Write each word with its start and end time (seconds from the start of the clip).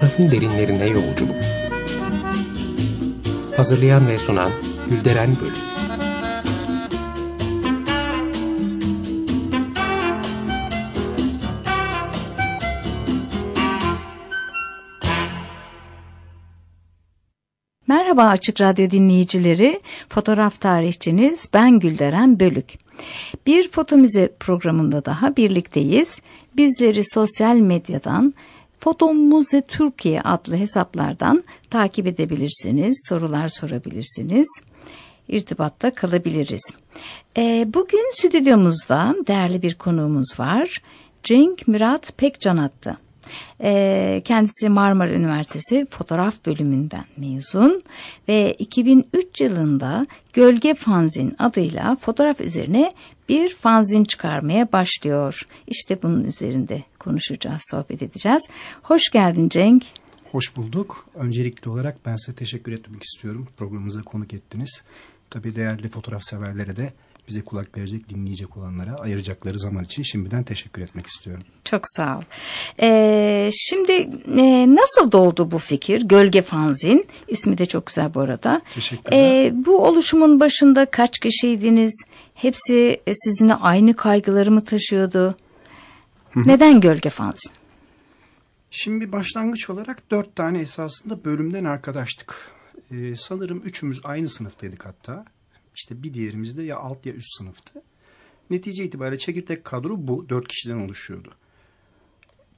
Fotoğrafın 0.00 0.30
derinlerine 0.30 0.86
yolculuk. 0.86 1.36
Hazırlayan 3.56 4.08
ve 4.08 4.18
sunan 4.18 4.50
Gülderen 4.90 5.36
Bölüm. 5.40 5.52
Merhaba 17.86 18.22
Açık 18.22 18.60
Radyo 18.60 18.90
dinleyicileri, 18.90 19.80
fotoğraf 20.08 20.60
tarihçiniz 20.60 21.48
ben 21.54 21.78
Gülderen 21.78 22.40
Bölük. 22.40 22.74
Bir 23.46 23.70
foto 23.70 23.96
müze 23.96 24.32
programında 24.40 25.04
daha 25.04 25.36
birlikteyiz. 25.36 26.20
Bizleri 26.56 27.04
sosyal 27.04 27.56
medyadan 27.56 28.34
Foto 28.80 29.14
Muze 29.14 29.62
Türkiye 29.62 30.20
adlı 30.20 30.56
hesaplardan 30.56 31.44
takip 31.70 32.06
edebilirsiniz, 32.06 33.06
sorular 33.08 33.48
sorabilirsiniz, 33.48 34.48
irtibatta 35.28 35.92
kalabiliriz. 35.92 36.62
Ee, 37.36 37.66
bugün 37.74 38.12
stüdyomuzda 38.14 39.16
değerli 39.26 39.62
bir 39.62 39.74
konuğumuz 39.74 40.40
var. 40.40 40.82
Cenk 41.22 41.68
Murat 41.68 42.12
Pekcanat'tı. 42.18 42.96
Ee, 43.62 44.22
kendisi 44.24 44.68
Marmara 44.68 45.10
Üniversitesi 45.10 45.86
fotoğraf 45.90 46.46
bölümünden 46.46 47.04
mezun 47.16 47.82
ve 48.28 48.54
2003 48.58 49.40
yılında 49.40 50.06
Gölge 50.32 50.74
Fanzin 50.74 51.36
adıyla 51.38 51.96
fotoğraf 52.00 52.40
üzerine 52.40 52.92
bir 53.28 53.54
fanzin 53.54 54.04
çıkarmaya 54.04 54.72
başlıyor. 54.72 55.46
İşte 55.66 56.02
bunun 56.02 56.24
üzerinde 56.24 56.82
konuşacağız, 57.08 57.62
sohbet 57.70 58.02
edeceğiz. 58.02 58.42
Hoş 58.82 59.10
geldin 59.10 59.48
Cenk. 59.48 59.82
Hoş 60.32 60.56
bulduk. 60.56 61.06
Öncelikli 61.14 61.68
olarak 61.68 61.96
ben 62.06 62.16
size 62.16 62.36
teşekkür 62.36 62.72
etmek 62.72 63.02
istiyorum. 63.02 63.48
Programımıza 63.56 64.02
konuk 64.02 64.34
ettiniz. 64.34 64.82
Tabii 65.30 65.56
değerli 65.56 65.88
fotoğraf 65.88 66.22
severlere 66.24 66.76
de 66.76 66.92
bize 67.28 67.40
kulak 67.40 67.76
verecek, 67.78 68.08
dinleyecek 68.08 68.56
olanlara 68.56 68.94
ayıracakları 68.94 69.58
zaman 69.58 69.84
için 69.84 70.02
şimdiden 70.02 70.42
teşekkür 70.44 70.82
etmek 70.82 71.06
istiyorum. 71.06 71.42
Çok 71.64 71.82
sağ 71.84 72.18
ol. 72.18 72.22
Ee, 72.82 73.50
şimdi 73.52 73.92
e, 74.36 74.74
nasıl 74.74 75.12
doğdu 75.12 75.50
bu 75.50 75.58
fikir? 75.58 76.02
Gölge 76.02 76.42
Fanzin. 76.42 77.06
ismi 77.28 77.58
de 77.58 77.66
çok 77.66 77.86
güzel 77.86 78.14
bu 78.14 78.20
arada. 78.20 78.60
Teşekkürler. 78.74 79.18
Ee, 79.18 79.52
bu 79.66 79.84
oluşumun 79.86 80.40
başında 80.40 80.86
kaç 80.86 81.18
kişiydiniz? 81.18 82.02
Hepsi 82.34 83.00
e, 83.06 83.14
sizinle 83.14 83.54
aynı 83.54 83.94
kaygıları 83.94 84.50
mı 84.50 84.64
taşıyordu? 84.64 85.36
Neden 86.36 86.80
Gölge 86.80 87.10
Fanzin? 87.10 87.52
Şimdi 88.70 89.12
başlangıç 89.12 89.70
olarak 89.70 90.10
dört 90.10 90.36
tane 90.36 90.60
esasında 90.60 91.24
bölümden 91.24 91.64
arkadaştık. 91.64 92.52
Ee, 92.90 93.16
sanırım 93.16 93.62
üçümüz 93.64 94.00
aynı 94.04 94.28
sınıftaydık 94.28 94.86
hatta. 94.86 95.24
İşte 95.76 96.02
bir 96.02 96.14
diğerimiz 96.14 96.58
de 96.58 96.62
ya 96.62 96.76
alt 96.78 97.06
ya 97.06 97.12
üst 97.12 97.38
sınıftı. 97.38 97.82
Netice 98.50 98.84
itibariyle 98.84 99.18
çekirdek 99.18 99.64
kadro 99.64 99.94
bu. 99.98 100.28
Dört 100.28 100.48
kişiden 100.48 100.78
oluşuyordu. 100.78 101.34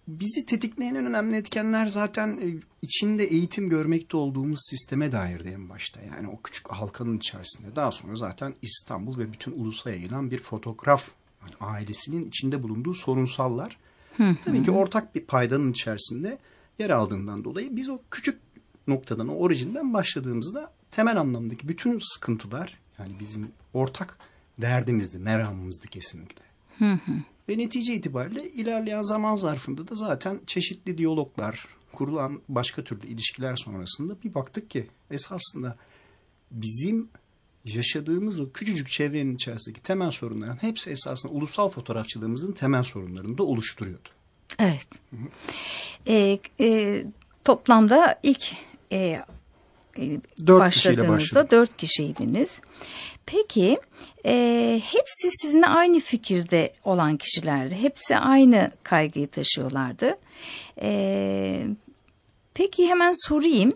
Bizi 0.08 0.46
tetikleyen 0.46 0.94
en 0.94 1.06
önemli 1.06 1.36
etkenler 1.36 1.86
zaten 1.86 2.28
e, 2.28 2.46
içinde 2.82 3.24
eğitim 3.24 3.68
görmekte 3.68 4.16
olduğumuz 4.16 4.60
sisteme 4.70 5.12
dairdi 5.12 5.48
en 5.48 5.68
başta. 5.68 6.00
Yani 6.00 6.28
o 6.28 6.42
küçük 6.42 6.68
halkanın 6.68 7.16
içerisinde. 7.16 7.76
Daha 7.76 7.90
sonra 7.90 8.16
zaten 8.16 8.54
İstanbul 8.62 9.18
ve 9.18 9.32
bütün 9.32 9.52
ulusa 9.52 9.90
yayılan 9.90 10.30
bir 10.30 10.38
fotoğraf 10.38 11.08
ailesinin 11.60 12.22
içinde 12.22 12.62
bulunduğu 12.62 12.94
sorunsallar. 12.94 13.76
Tabii 14.44 14.62
ki 14.62 14.70
ortak 14.70 15.14
bir 15.14 15.20
paydanın 15.20 15.70
içerisinde 15.72 16.38
yer 16.78 16.90
aldığından 16.90 17.44
dolayı 17.44 17.76
biz 17.76 17.88
o 17.88 17.98
küçük 18.10 18.40
noktadan, 18.86 19.28
o 19.28 19.34
orijinden 19.34 19.94
başladığımızda 19.94 20.72
temel 20.90 21.20
anlamdaki 21.20 21.68
bütün 21.68 21.98
sıkıntılar 22.14 22.78
yani 22.98 23.12
bizim 23.20 23.48
ortak 23.74 24.18
derdimizdi, 24.60 25.18
meramımızdı 25.18 25.86
kesinlikle. 25.86 26.42
Ve 27.48 27.58
netice 27.58 27.94
itibariyle 27.94 28.50
ilerleyen 28.50 29.02
zaman 29.02 29.34
zarfında 29.34 29.88
da 29.88 29.94
zaten 29.94 30.40
çeşitli 30.46 30.98
diyaloglar, 30.98 31.66
kurulan 31.92 32.40
başka 32.48 32.84
türlü 32.84 33.06
ilişkiler 33.06 33.56
sonrasında 33.56 34.16
bir 34.24 34.34
baktık 34.34 34.70
ki 34.70 34.86
esasında 35.10 35.76
bizim 36.50 37.08
yaşadığımız 37.64 38.40
o 38.40 38.50
küçücük 38.52 38.88
çevrenin 38.88 39.34
içerisindeki 39.34 39.82
temel 39.82 40.10
sorunların 40.10 40.62
hepsi 40.62 40.90
esasında 40.90 41.32
ulusal 41.32 41.68
fotoğrafçılığımızın 41.68 42.52
temel 42.52 42.82
sorunlarını 42.82 43.38
da 43.38 43.42
oluşturuyordu. 43.42 44.08
Evet. 44.58 44.86
Ee, 46.06 46.38
e, 46.60 47.04
toplamda 47.44 48.20
ilk 48.22 48.52
e, 48.92 48.96
e, 49.98 50.20
Dört 50.46 50.60
başladığınızda 50.60 51.50
dört 51.50 51.76
kişiydiniz. 51.76 52.60
Peki 53.26 53.78
e, 54.26 54.80
hepsi 54.84 55.28
sizinle 55.32 55.66
aynı 55.66 56.00
fikirde 56.00 56.72
olan 56.84 57.16
kişilerdi. 57.16 57.74
Hepsi 57.74 58.16
aynı 58.16 58.70
kaygıyı 58.82 59.28
taşıyorlardı. 59.28 60.16
E, 60.82 61.66
peki 62.54 62.88
hemen 62.88 63.28
sorayım. 63.28 63.72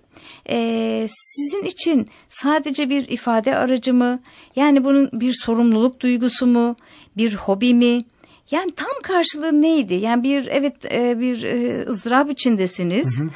E, 0.51 1.09
sizin 1.11 1.65
için 1.65 2.09
sadece 2.29 2.91
bir 2.91 3.09
ifade 3.09 3.57
aracı 3.57 3.95
mı? 3.95 4.21
Yani 4.57 4.85
bunun 4.85 5.11
bir 5.13 5.35
sorumluluk 5.45 6.01
duygusu 6.01 6.47
mu? 6.47 6.77
Bir 7.17 7.35
hobi 7.35 7.75
mi? 7.75 8.05
Yani 8.51 8.73
tam 8.77 9.03
karşılığı 9.03 9.63
neydi? 9.63 9.95
Yani 9.95 10.23
bir 10.23 10.47
evet 10.47 10.93
e, 10.93 11.21
bir 11.21 11.43
e, 11.43 11.87
ızdırap 11.89 12.31
içindesiniz. 12.31 13.23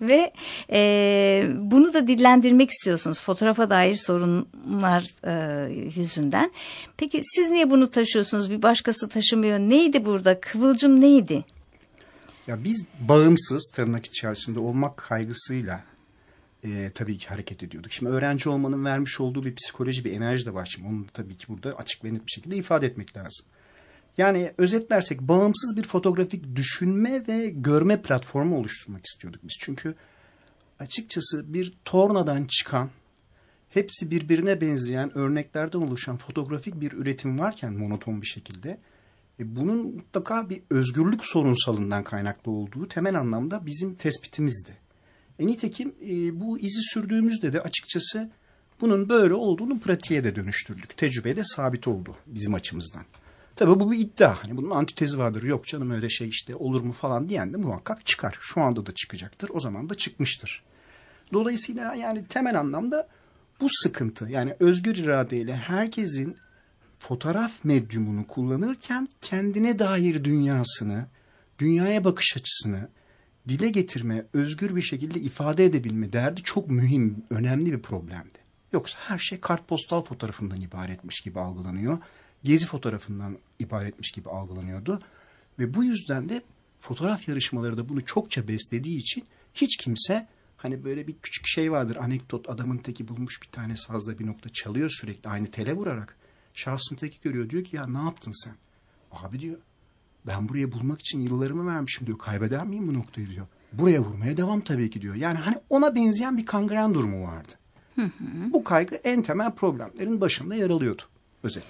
Ve 0.00 0.32
e, 0.72 1.42
bunu 1.54 1.94
da 1.94 2.06
dillendirmek 2.06 2.70
istiyorsunuz 2.70 3.20
fotoğrafa 3.20 3.70
dair 3.70 3.94
sorunlar 3.94 5.04
e, 5.24 5.72
yüzünden. 5.96 6.50
Peki 6.96 7.22
siz 7.24 7.50
niye 7.50 7.70
bunu 7.70 7.90
taşıyorsunuz? 7.90 8.50
Bir 8.50 8.62
başkası 8.62 9.08
taşımıyor. 9.08 9.58
Neydi 9.58 10.04
burada? 10.04 10.40
Kıvılcım 10.40 11.00
neydi? 11.00 11.44
Ya 12.48 12.64
biz 12.64 12.84
bağımsız 13.00 13.70
tırnak 13.74 14.06
içerisinde 14.06 14.58
olmak 14.58 14.96
kaygısıyla 14.96 15.84
e, 16.64 16.90
tabii 16.94 17.18
ki 17.18 17.28
hareket 17.28 17.62
ediyorduk. 17.62 17.92
Şimdi 17.92 18.12
öğrenci 18.12 18.48
olmanın 18.48 18.84
vermiş 18.84 19.20
olduğu 19.20 19.44
bir 19.44 19.54
psikoloji, 19.54 20.04
bir 20.04 20.12
enerji 20.12 20.46
de 20.46 20.54
var. 20.54 20.66
Şimdi 20.66 20.88
onu 20.88 21.06
tabii 21.12 21.36
ki 21.36 21.48
burada 21.48 21.72
açık 21.72 22.04
ve 22.04 22.14
net 22.14 22.26
bir 22.26 22.30
şekilde 22.30 22.56
ifade 22.56 22.86
etmek 22.86 23.16
lazım. 23.16 23.46
Yani 24.18 24.52
özetlersek 24.58 25.20
bağımsız 25.20 25.76
bir 25.76 25.82
fotoğrafik 25.82 26.56
düşünme 26.56 27.28
ve 27.28 27.50
görme 27.50 28.02
platformu 28.02 28.58
oluşturmak 28.58 29.06
istiyorduk 29.06 29.40
biz. 29.44 29.56
Çünkü 29.60 29.94
açıkçası 30.78 31.54
bir 31.54 31.74
tornadan 31.84 32.44
çıkan, 32.44 32.90
hepsi 33.70 34.10
birbirine 34.10 34.60
benzeyen 34.60 35.18
örneklerden 35.18 35.78
oluşan 35.78 36.16
fotoğrafik 36.16 36.80
bir 36.80 36.92
üretim 36.92 37.38
varken 37.38 37.72
monoton 37.72 38.22
bir 38.22 38.26
şekilde 38.26 38.78
bunun 39.38 39.94
mutlaka 39.94 40.50
bir 40.50 40.62
özgürlük 40.70 41.24
sorunsalından 41.24 42.04
kaynaklı 42.04 42.52
olduğu 42.52 42.88
temel 42.88 43.18
anlamda 43.18 43.66
bizim 43.66 43.94
tespitimizdi. 43.94 44.72
E, 45.38 45.46
nitekim 45.46 45.94
e, 46.02 46.40
bu 46.40 46.58
izi 46.58 46.80
sürdüğümüzde 46.82 47.52
de 47.52 47.60
açıkçası 47.60 48.30
bunun 48.80 49.08
böyle 49.08 49.34
olduğunu 49.34 49.80
pratiğe 49.80 50.24
de 50.24 50.36
dönüştürdük. 50.36 50.96
Tecrübeye 50.96 51.36
de 51.36 51.42
sabit 51.44 51.88
oldu 51.88 52.16
bizim 52.26 52.54
açımızdan. 52.54 53.02
Tabii 53.56 53.80
bu 53.80 53.92
bir 53.92 53.98
iddia. 53.98 54.44
Hani 54.44 54.56
bunun 54.56 54.70
antitezi 54.70 55.18
vardır. 55.18 55.42
Yok 55.42 55.66
canım 55.66 55.90
öyle 55.90 56.08
şey 56.08 56.28
işte 56.28 56.54
olur 56.54 56.80
mu 56.80 56.92
falan 56.92 57.28
diyen 57.28 57.52
de 57.52 57.56
muhakkak 57.56 58.06
çıkar. 58.06 58.38
Şu 58.40 58.60
anda 58.60 58.86
da 58.86 58.92
çıkacaktır. 58.92 59.50
O 59.54 59.60
zaman 59.60 59.88
da 59.88 59.94
çıkmıştır. 59.94 60.62
Dolayısıyla 61.32 61.94
yani 61.94 62.26
temel 62.26 62.60
anlamda 62.60 63.08
bu 63.60 63.66
sıkıntı 63.70 64.28
yani 64.28 64.56
özgür 64.60 64.96
iradeyle 64.96 65.56
herkesin 65.56 66.36
fotoğraf 66.98 67.64
medyumunu 67.64 68.26
kullanırken 68.26 69.08
kendine 69.20 69.78
dair 69.78 70.24
dünyasını, 70.24 71.06
dünyaya 71.58 72.04
bakış 72.04 72.36
açısını 72.36 72.88
dile 73.48 73.68
getirme, 73.70 74.26
özgür 74.32 74.76
bir 74.76 74.82
şekilde 74.82 75.20
ifade 75.20 75.64
edebilme 75.64 76.12
derdi 76.12 76.42
çok 76.42 76.70
mühim, 76.70 77.22
önemli 77.30 77.72
bir 77.72 77.82
problemdi. 77.82 78.38
Yoksa 78.72 78.98
her 79.00 79.18
şey 79.18 79.40
kartpostal 79.40 80.02
fotoğrafından 80.02 80.60
ibaretmiş 80.60 81.20
gibi 81.20 81.40
algılanıyor. 81.40 81.98
Gezi 82.44 82.66
fotoğrafından 82.66 83.38
ibaretmiş 83.58 84.12
gibi 84.12 84.28
algılanıyordu. 84.28 85.02
Ve 85.58 85.74
bu 85.74 85.84
yüzden 85.84 86.28
de 86.28 86.42
fotoğraf 86.80 87.28
yarışmaları 87.28 87.76
da 87.76 87.88
bunu 87.88 88.04
çokça 88.04 88.48
beslediği 88.48 88.98
için 88.98 89.24
hiç 89.54 89.76
kimse 89.76 90.28
hani 90.56 90.84
böyle 90.84 91.06
bir 91.06 91.14
küçük 91.22 91.46
şey 91.46 91.72
vardır 91.72 91.96
anekdot 91.96 92.50
adamın 92.50 92.78
teki 92.78 93.08
bulmuş 93.08 93.42
bir 93.42 93.48
tane 93.48 93.76
sazda 93.76 94.18
bir 94.18 94.26
nokta 94.26 94.48
çalıyor 94.48 94.90
sürekli 95.00 95.30
aynı 95.30 95.50
tele 95.50 95.74
vurarak. 95.74 96.16
Şahsın 96.58 96.96
teki 96.96 97.18
görüyor 97.22 97.50
diyor 97.50 97.64
ki 97.64 97.76
ya 97.76 97.86
ne 97.86 97.98
yaptın 97.98 98.32
sen? 98.44 98.52
Abi 99.12 99.40
diyor 99.40 99.56
ben 100.26 100.48
buraya 100.48 100.72
bulmak 100.72 101.00
için 101.00 101.20
yıllarımı 101.20 101.66
vermişim 101.66 102.06
diyor. 102.06 102.18
Kaybeder 102.18 102.64
miyim 102.66 102.88
bu 102.88 102.94
noktayı 102.94 103.30
diyor. 103.30 103.46
Buraya 103.72 104.00
vurmaya 104.00 104.36
devam 104.36 104.60
tabii 104.60 104.90
ki 104.90 105.02
diyor. 105.02 105.14
Yani 105.14 105.38
hani 105.38 105.56
ona 105.70 105.94
benzeyen 105.94 106.36
bir 106.36 106.46
kangren 106.46 106.94
durumu 106.94 107.26
vardı. 107.26 107.52
Bu 108.52 108.64
kaygı 108.64 108.94
en 108.94 109.22
temel 109.22 109.50
problemlerin 109.50 110.20
başında 110.20 110.54
yer 110.54 110.70
alıyordu 110.70 111.02
özetle. 111.42 111.68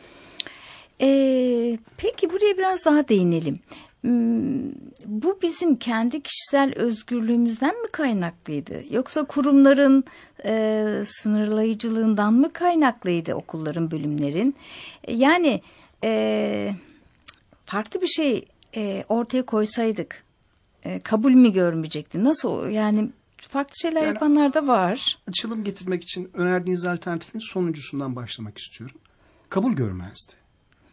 Ee, 1.01 1.79
peki 1.97 2.31
buraya 2.31 2.59
biraz 2.59 2.85
daha 2.85 3.09
değinelim. 3.09 3.59
Hmm, 4.01 4.71
bu 5.07 5.39
bizim 5.43 5.77
kendi 5.77 6.21
kişisel 6.23 6.73
özgürlüğümüzden 6.77 7.83
mi 7.83 7.89
kaynaklıydı? 7.93 8.83
Yoksa 8.91 9.25
kurumların 9.25 10.05
e, 10.45 11.03
sınırlayıcılığından 11.07 12.35
mı 12.35 12.53
kaynaklıydı 12.53 13.35
okulların, 13.35 13.91
bölümlerin? 13.91 14.57
E, 15.05 15.15
yani 15.15 15.63
e, 16.05 16.73
farklı 17.67 18.03
bir 18.03 18.07
şey 18.07 18.45
e, 18.77 19.05
ortaya 19.09 19.43
koysaydık 19.47 20.25
e, 20.85 21.01
kabul 21.01 21.33
mü 21.33 21.53
görmeyecekti? 21.53 22.25
Nasıl 22.25 22.69
yani 22.69 23.11
farklı 23.37 23.75
şeyler 23.83 24.01
Yani- 24.01 24.09
yapanlar 24.15 24.55
da 24.55 24.67
var. 24.67 25.19
Açılım 25.29 25.65
getirmek 25.65 26.03
için 26.03 26.31
önerdiğiniz 26.35 26.85
alternatifin 26.85 27.39
sonuncusundan 27.39 28.17
başlamak 28.17 28.59
istiyorum. 28.59 28.97
Kabul 29.49 29.73
görmezdi. 29.73 30.33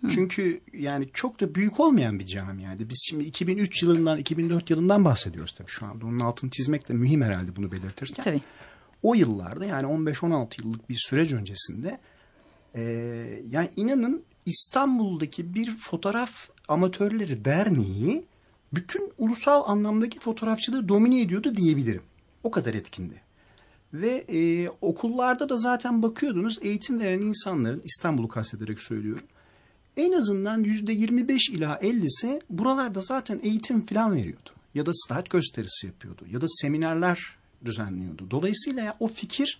Çünkü 0.10 0.62
yani 0.74 1.08
çok 1.14 1.40
da 1.40 1.56
büyük 1.56 1.80
olmayan 1.80 2.20
bir 2.20 2.26
camiaydı. 2.26 2.90
Biz 2.90 3.06
şimdi 3.10 3.24
2003 3.24 3.84
yılından 3.84 4.18
2004 4.18 4.70
yılından 4.70 5.06
bahsediyoruz 5.06 5.54
tabii 5.54 5.70
şu 5.70 5.86
anda. 5.86 6.06
Onun 6.06 6.20
altını 6.20 6.50
çizmek 6.50 6.90
de 6.90 6.94
mühim 6.94 7.22
herhalde 7.22 7.56
bunu 7.56 7.72
belirtirken. 7.72 8.24
Tabii. 8.24 8.42
O 9.04 9.14
yıllarda 9.14 9.66
yani 9.66 9.88
15-16 9.88 10.64
yıllık 10.64 10.90
bir 10.90 10.98
süreç 10.98 11.32
öncesinde 11.32 12.00
e, 12.76 12.82
yani 13.50 13.70
inanın 13.76 14.24
İstanbul'daki 14.46 15.54
bir 15.54 15.78
fotoğraf 15.78 16.50
amatörleri 16.68 17.46
derneği 17.46 18.26
bütün 18.74 19.14
ulusal 19.18 19.64
anlamdaki 19.70 20.20
fotoğrafçılığı 20.20 20.90
domine 20.90 21.22
ediyordu 21.22 21.56
diyebilirim. 21.56 22.02
O 22.44 22.52
kadar 22.52 22.74
etkindi. 22.74 23.22
Ve 23.94 24.26
e, 24.28 24.70
okullarda 24.82 25.50
da 25.50 25.58
zaten 25.58 26.04
bakıyordunuz 26.04 26.60
eğitim 26.62 27.00
veren 27.00 27.22
insanların 27.22 27.82
İstanbul'u 27.86 28.28
kastederek 28.28 28.82
söylüyorum. 28.82 29.24
En 29.98 30.12
azından 30.12 30.64
yüzde 30.64 30.94
25 30.94 31.50
ila 31.50 31.76
50'si 31.76 32.42
buralarda 32.50 33.00
zaten 33.00 33.40
eğitim 33.44 33.86
falan 33.86 34.16
veriyordu. 34.16 34.50
Ya 34.76 34.86
da 34.86 34.92
slide 34.94 35.30
gösterisi 35.30 35.88
yapıyordu. 35.88 36.26
Ya 36.32 36.42
da 36.42 36.46
seminerler 36.48 37.20
düzenliyordu. 37.66 38.32
Dolayısıyla 38.32 38.98
o 39.00 39.08
fikir 39.08 39.60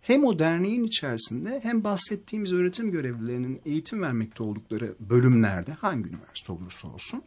hem 0.00 0.24
o 0.24 0.38
derneğin 0.38 0.84
içerisinde 0.84 1.60
hem 1.62 1.84
bahsettiğimiz 1.84 2.52
öğretim 2.52 2.90
görevlilerinin 2.90 3.60
eğitim 3.66 4.02
vermekte 4.02 4.42
oldukları 4.42 4.94
bölümlerde 5.00 5.72
hangi 5.72 6.08
üniversite 6.08 6.52
olursa 6.52 6.88
olsun 6.88 7.22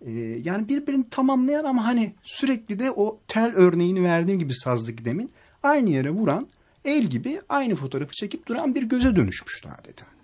e, 0.00 0.10
yani 0.44 0.68
birbirini 0.68 1.10
tamamlayan 1.10 1.64
ama 1.64 1.86
hani 1.86 2.14
sürekli 2.22 2.78
de 2.78 2.90
o 2.90 3.20
tel 3.28 3.52
örneğini 3.54 4.04
verdiğim 4.04 4.38
gibi 4.38 4.54
sazlık 4.54 5.04
demin 5.04 5.30
aynı 5.62 5.90
yere 5.90 6.10
vuran 6.10 6.48
el 6.84 7.04
gibi 7.04 7.40
aynı 7.48 7.74
fotoğrafı 7.74 8.12
çekip 8.12 8.46
duran 8.46 8.74
bir 8.74 8.82
göze 8.82 9.16
dönüşmüştü 9.16 9.68
adeta. 9.68 10.17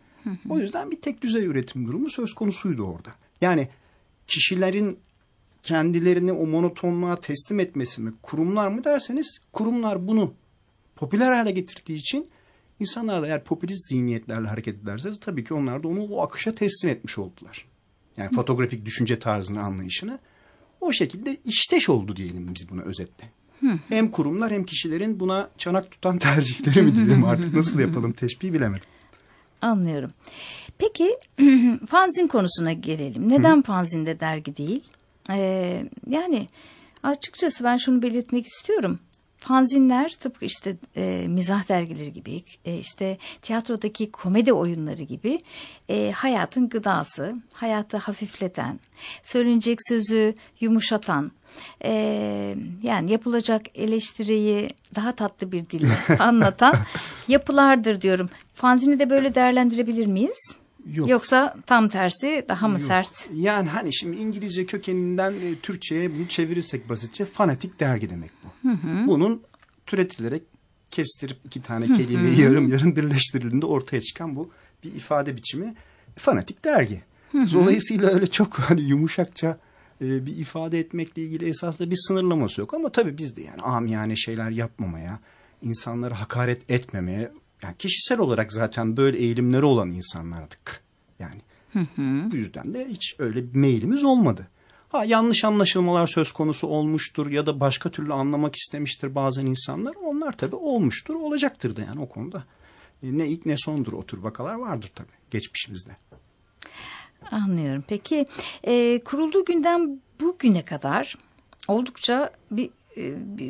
O 0.49 0.59
yüzden 0.59 0.91
bir 0.91 1.01
tek 1.01 1.23
düzey 1.23 1.45
üretim 1.45 1.87
durumu 1.87 2.11
söz 2.11 2.35
konusuydu 2.35 2.83
orada. 2.83 3.15
Yani 3.41 3.69
kişilerin 4.27 4.99
kendilerini 5.63 6.33
o 6.33 6.47
monotonluğa 6.47 7.17
teslim 7.17 7.61
etmesi 7.61 8.03
mi, 8.03 8.13
kurumlar 8.23 8.69
mı 8.69 8.85
derseniz 8.85 9.39
kurumlar 9.53 10.07
bunu 10.07 10.35
popüler 10.97 11.33
hale 11.33 11.51
getirdiği 11.51 11.97
için 11.97 12.29
insanlar 12.81 13.23
da 13.23 13.27
eğer 13.27 13.45
popülist 13.45 13.89
zihniyetlerle 13.89 14.49
hareket 14.49 14.83
ederse 14.83 15.11
tabii 15.21 15.45
ki 15.45 15.55
onlar 15.55 15.83
da 15.83 15.89
onu 15.89 16.03
o 16.03 16.23
akışa 16.23 16.55
teslim 16.55 16.91
etmiş 16.91 17.19
oldular. 17.19 17.67
Yani 18.17 18.33
fotoğrafik 18.35 18.87
düşünce 18.87 19.19
tarzını 19.19 19.61
anlayışını 19.61 20.19
o 20.81 20.93
şekilde 20.93 21.37
işteş 21.45 21.89
oldu 21.89 22.17
diyelim 22.17 22.55
biz 22.55 22.71
buna 22.71 22.83
özetle. 22.83 23.31
Hem 23.89 24.11
kurumlar 24.11 24.53
hem 24.53 24.65
kişilerin 24.65 25.21
buna 25.21 25.51
çanak 25.59 25.91
tutan 25.91 26.19
tercihleri 26.19 26.83
mi 26.83 26.95
diyelim 26.95 27.25
artık 27.25 27.55
nasıl 27.55 27.81
yapalım 27.81 28.13
teşbih 28.23 28.53
bilemedim. 28.53 28.83
Anlıyorum. 29.65 30.11
Peki 30.79 31.19
fanzin 31.87 32.27
konusuna 32.27 32.73
gelelim. 32.73 33.29
Neden 33.29 33.63
fanzinde 33.63 34.21
dergi 34.21 34.57
değil? 34.57 34.85
Ee, 35.31 35.87
yani 36.09 36.47
açıkçası 37.03 37.65
ben 37.65 37.77
şunu 37.77 38.03
belirtmek 38.03 38.47
istiyorum. 38.47 38.99
Fanzinler 39.45 40.11
tıpkı 40.11 40.45
işte 40.45 40.77
e, 40.97 41.27
mizah 41.29 41.69
dergileri 41.69 42.13
gibi, 42.13 42.43
e, 42.65 42.79
işte 42.79 43.19
tiyatrodaki 43.43 44.11
komedi 44.11 44.53
oyunları 44.53 45.03
gibi 45.03 45.39
e, 45.89 46.11
hayatın 46.11 46.69
gıdası, 46.69 47.35
hayatı 47.53 47.97
hafifleten, 47.97 48.81
söylenecek 49.23 49.79
sözü 49.89 50.35
yumuşatan, 50.61 51.33
e, 51.85 51.93
yani 52.83 53.13
yapılacak 53.13 53.63
eleştiriyi 53.75 54.69
daha 54.95 55.13
tatlı 55.13 55.53
bir 55.53 55.71
dille 55.71 55.97
anlatan 56.19 56.75
yapılardır 57.29 58.01
diyorum. 58.01 58.29
Fanzini 58.55 58.99
de 58.99 59.11
böyle 59.11 59.35
değerlendirebilir 59.35 60.07
miyiz? 60.07 60.64
Yok. 60.87 61.09
Yoksa 61.09 61.57
tam 61.67 61.89
tersi 61.89 62.45
daha 62.49 62.69
mı 62.69 62.81
sert? 62.81 63.31
Yani 63.35 63.69
hani 63.69 63.95
şimdi 63.95 64.17
İngilizce 64.17 64.67
kökeninden 64.67 65.33
e, 65.33 65.55
Türkçe'ye 65.63 66.15
bunu 66.15 66.29
çevirirsek 66.29 66.89
basitçe 66.89 67.25
fanatik 67.25 67.81
dergi 67.81 68.11
demek 68.11 68.31
bu. 68.45 68.69
Bunun 69.07 69.43
türetilerek 69.87 70.43
kestirip 70.91 71.37
iki 71.45 71.63
tane 71.63 71.87
kelimeyi 71.87 72.41
yarım 72.41 72.73
yarım 72.73 72.97
birleştirildiğinde 72.97 73.67
ortaya 73.67 74.01
çıkan 74.01 74.37
bu 74.37 74.51
bir 74.85 74.95
ifade 74.95 75.37
biçimi 75.37 75.75
fanatik 76.17 76.65
dergi. 76.65 77.03
Dolayısıyla 77.35 78.11
öyle 78.11 78.27
çok 78.27 78.59
hani 78.59 78.83
yumuşakça 78.83 79.59
e, 80.01 80.27
bir 80.27 80.37
ifade 80.37 80.81
etmekle 80.81 81.23
ilgili 81.23 81.49
esasında 81.49 81.91
bir 81.91 81.97
sınırlaması 81.97 82.61
yok. 82.61 82.75
Ama 82.75 82.89
tabii 82.93 83.19
biz 83.19 83.37
de 83.37 83.43
yani 83.43 83.63
amiyane 83.63 84.17
şeyler 84.17 84.51
yapmamaya, 84.51 85.19
insanlara 85.63 86.21
hakaret 86.21 86.71
etmemeye, 86.71 87.33
yani 87.65 87.77
kişisel 87.77 88.19
olarak 88.19 88.53
zaten 88.53 88.97
böyle 88.97 89.19
eğilimleri 89.19 89.65
olan 89.65 89.91
insanlardık. 89.91 90.83
Yani 91.19 91.41
bu 92.33 92.37
yüzden 92.37 92.75
de 92.75 92.87
hiç 92.89 93.17
öyle 93.19 93.53
bir 93.55 93.59
meylimiz 93.59 94.05
olmadı. 94.05 94.49
Ha 94.89 95.05
yanlış 95.05 95.45
anlaşılmalar 95.45 96.07
söz 96.07 96.33
konusu 96.33 96.67
olmuştur 96.67 97.31
ya 97.31 97.47
da 97.47 97.61
başka 97.61 97.91
türlü 97.91 98.13
anlamak 98.13 98.57
istemiştir 98.57 99.15
bazen 99.15 99.47
insanlar. 99.47 99.95
Onlar 100.05 100.33
tabii 100.33 100.57
olmuştur, 100.57 101.15
olacaktır 101.15 101.77
da 101.77 101.81
yani 101.81 102.01
o 102.01 102.09
konuda. 102.09 102.45
E, 103.03 103.19
Ne 103.19 103.27
ilk 103.29 103.47
ne 103.47 103.57
sondur 103.57 103.93
o 103.93 104.07
tür 104.07 104.19
vakalar 104.19 104.55
vardır 104.55 104.91
tabii 104.95 105.09
geçmişimizde. 105.31 105.91
Anlıyorum. 107.31 107.85
Peki 107.89 108.27
e, 108.65 109.01
kurulduğu 109.05 109.45
günden 109.45 110.01
bugüne 110.21 110.65
kadar 110.65 111.19
oldukça 111.69 112.31
bir 112.51 112.71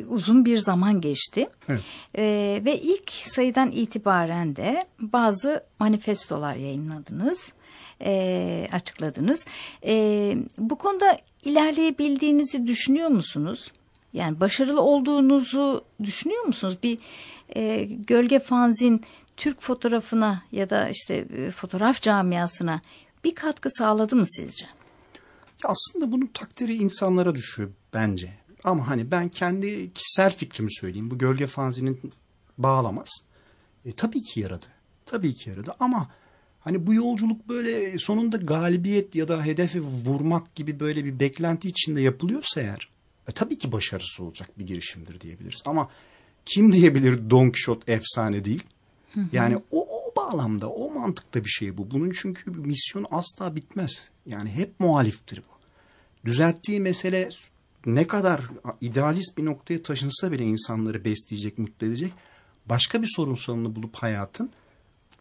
uzun 0.09 0.45
bir 0.45 0.57
zaman 0.57 1.01
geçti. 1.01 1.49
Evet. 1.69 1.81
E, 2.17 2.61
ve 2.65 2.81
ilk 2.81 3.11
sayıdan 3.11 3.71
itibaren 3.71 4.55
de 4.55 4.85
bazı 4.99 5.63
manifestolar 5.79 6.55
yayınladınız, 6.55 7.51
e, 8.01 8.67
açıkladınız. 8.71 9.45
E, 9.85 10.35
bu 10.57 10.77
konuda 10.77 11.17
ilerleyebildiğinizi 11.43 12.67
düşünüyor 12.67 13.09
musunuz? 13.09 13.71
Yani 14.13 14.39
başarılı 14.39 14.81
olduğunuzu 14.81 15.85
düşünüyor 16.03 16.43
musunuz? 16.43 16.77
Bir 16.83 16.99
e, 17.55 17.83
gölge 17.83 18.39
fanzin 18.39 19.01
Türk 19.37 19.61
fotoğrafına 19.61 20.43
ya 20.51 20.69
da 20.69 20.89
işte 20.89 21.15
e, 21.15 21.51
fotoğraf 21.51 22.01
camiasına 22.01 22.81
bir 23.23 23.35
katkı 23.35 23.69
sağladı 23.71 24.15
mı 24.15 24.27
sizce? 24.27 24.65
Aslında 25.63 26.11
bunun 26.11 26.27
takdiri 26.27 26.75
insanlara 26.75 27.35
düşüyor 27.35 27.71
bence. 27.93 28.44
Ama 28.65 28.87
hani 28.87 29.11
ben 29.11 29.29
kendi 29.29 29.93
kişisel 29.93 30.35
fikrimi 30.35 30.73
söyleyeyim. 30.73 31.11
Bu 31.11 31.17
gölge 31.17 31.47
fanzinin 31.47 32.13
bağlamaz. 32.57 33.09
E, 33.85 33.91
tabii 33.91 34.21
ki 34.21 34.39
yaradı. 34.39 34.65
Tabii 35.05 35.33
ki 35.33 35.49
yaradı 35.49 35.75
ama 35.79 36.09
hani 36.59 36.87
bu 36.87 36.93
yolculuk 36.93 37.49
böyle 37.49 37.97
sonunda 37.97 38.37
galibiyet 38.37 39.15
ya 39.15 39.27
da 39.27 39.45
hedefi 39.45 39.81
vurmak 39.81 40.55
gibi 40.55 40.79
böyle 40.79 41.05
bir 41.05 41.19
beklenti 41.19 41.67
içinde 41.67 42.01
yapılıyorsa 42.01 42.61
eğer 42.61 42.89
e, 43.27 43.31
tabii 43.31 43.57
ki 43.57 43.71
başarısı 43.71 44.23
olacak 44.23 44.59
bir 44.59 44.67
girişimdir 44.67 45.21
diyebiliriz. 45.21 45.61
Ama 45.65 45.89
kim 46.45 46.71
diyebilir 46.71 47.29
Don 47.29 47.49
Quixote 47.49 47.93
efsane 47.93 48.45
değil? 48.45 48.63
Yani 49.31 49.57
o, 49.71 49.87
o 49.89 50.15
bağlamda, 50.15 50.69
o 50.69 50.91
mantıkta 50.91 51.43
bir 51.43 51.49
şey 51.49 51.77
bu. 51.77 51.91
Bunun 51.91 52.11
çünkü 52.11 52.53
bir 52.53 52.59
misyonu 52.59 53.05
asla 53.11 53.55
bitmez. 53.55 54.09
Yani 54.25 54.49
hep 54.49 54.79
muhaliftir 54.79 55.37
bu. 55.37 55.55
Düzelttiği 56.25 56.79
mesele 56.79 57.29
ne 57.85 58.07
kadar 58.07 58.41
idealist 58.81 59.37
bir 59.37 59.45
noktaya 59.45 59.83
taşınsa 59.83 60.31
bile 60.31 60.43
insanları 60.43 61.05
besleyecek, 61.05 61.57
mutlu 61.57 61.87
edecek. 61.87 62.13
Başka 62.65 63.01
bir 63.01 63.09
sorunsalını 63.15 63.75
bulup 63.75 63.95
hayatın, 63.95 64.49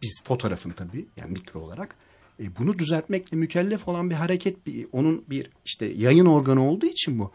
biz 0.02 0.22
fotoğrafın 0.24 0.70
tabii 0.70 1.06
yani 1.16 1.32
mikro 1.32 1.60
olarak 1.60 1.96
e, 2.40 2.56
bunu 2.56 2.78
düzeltmekle 2.78 3.36
mükellef 3.36 3.88
olan 3.88 4.10
bir 4.10 4.14
hareket, 4.14 4.66
bir, 4.66 4.86
onun 4.92 5.24
bir 5.30 5.50
işte 5.64 5.86
yayın 5.86 6.26
organı 6.26 6.68
olduğu 6.70 6.86
için 6.86 7.18
bu. 7.18 7.30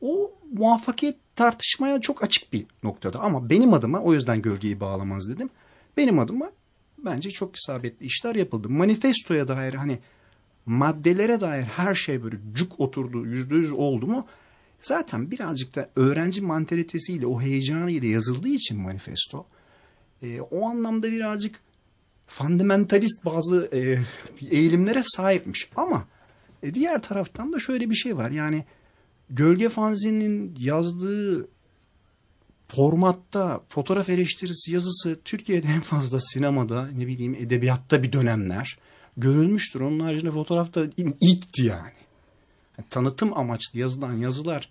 O 0.00 0.32
muvaffakiyet 0.52 1.16
tartışmaya 1.36 2.00
çok 2.00 2.22
açık 2.22 2.52
bir 2.52 2.66
noktada 2.82 3.20
ama 3.20 3.50
benim 3.50 3.74
adıma 3.74 4.00
o 4.00 4.12
yüzden 4.12 4.42
gölgeyi 4.42 4.80
bağlamaz 4.80 5.28
dedim. 5.28 5.50
Benim 5.96 6.18
adıma 6.18 6.50
bence 6.98 7.30
çok 7.30 7.56
isabetli 7.56 8.06
işler 8.06 8.34
yapıldı. 8.34 8.68
Manifestoya 8.68 9.48
dair 9.48 9.74
hani 9.74 9.98
maddelere 10.66 11.40
dair 11.40 11.62
her 11.62 11.94
şey 11.94 12.22
böyle 12.22 12.36
cuk 12.52 12.80
oturdu, 12.80 13.26
yüzde 13.26 13.54
yüz 13.54 13.72
oldu 13.72 14.06
mu? 14.06 14.26
Zaten 14.80 15.30
birazcık 15.30 15.74
da 15.74 15.90
öğrenci 15.96 16.40
mantalitesiyle, 16.40 17.26
o 17.26 17.40
heyecanıyla 17.40 18.08
yazıldığı 18.08 18.48
için 18.48 18.80
manifesto. 18.80 19.46
e, 20.22 20.40
o 20.40 20.68
anlamda 20.68 21.12
birazcık 21.12 21.60
fundamentalist 22.26 23.24
bazı 23.24 23.70
e, 23.72 23.98
eğilimlere 24.50 25.02
sahipmiş. 25.02 25.70
Ama 25.76 26.06
E 26.62 26.74
diğer 26.74 27.02
taraftan 27.02 27.52
da 27.52 27.58
şöyle 27.58 27.90
bir 27.90 27.94
şey 27.94 28.16
var. 28.16 28.30
Yani 28.30 28.64
Gölge 29.30 29.68
Fanzi'nin 29.68 30.54
yazdığı 30.58 31.48
formatta 32.68 33.60
fotoğraf 33.68 34.08
eleştirisi 34.08 34.72
yazısı 34.72 35.20
Türkiye'de 35.24 35.68
en 35.68 35.80
fazla 35.80 36.20
sinemada 36.20 36.86
ne 36.86 37.06
bileyim 37.06 37.34
edebiyatta 37.34 38.02
bir 38.02 38.12
dönemler 38.12 38.78
görülmüştür. 39.16 39.80
Onun 39.80 40.00
haricinde 40.00 40.30
fotoğrafta 40.30 40.86
ilkti 41.20 41.62
yani. 41.62 41.95
Yani 42.78 42.88
tanıtım 42.90 43.38
amaçlı 43.38 43.78
yazılan 43.78 44.12
yazılar 44.12 44.70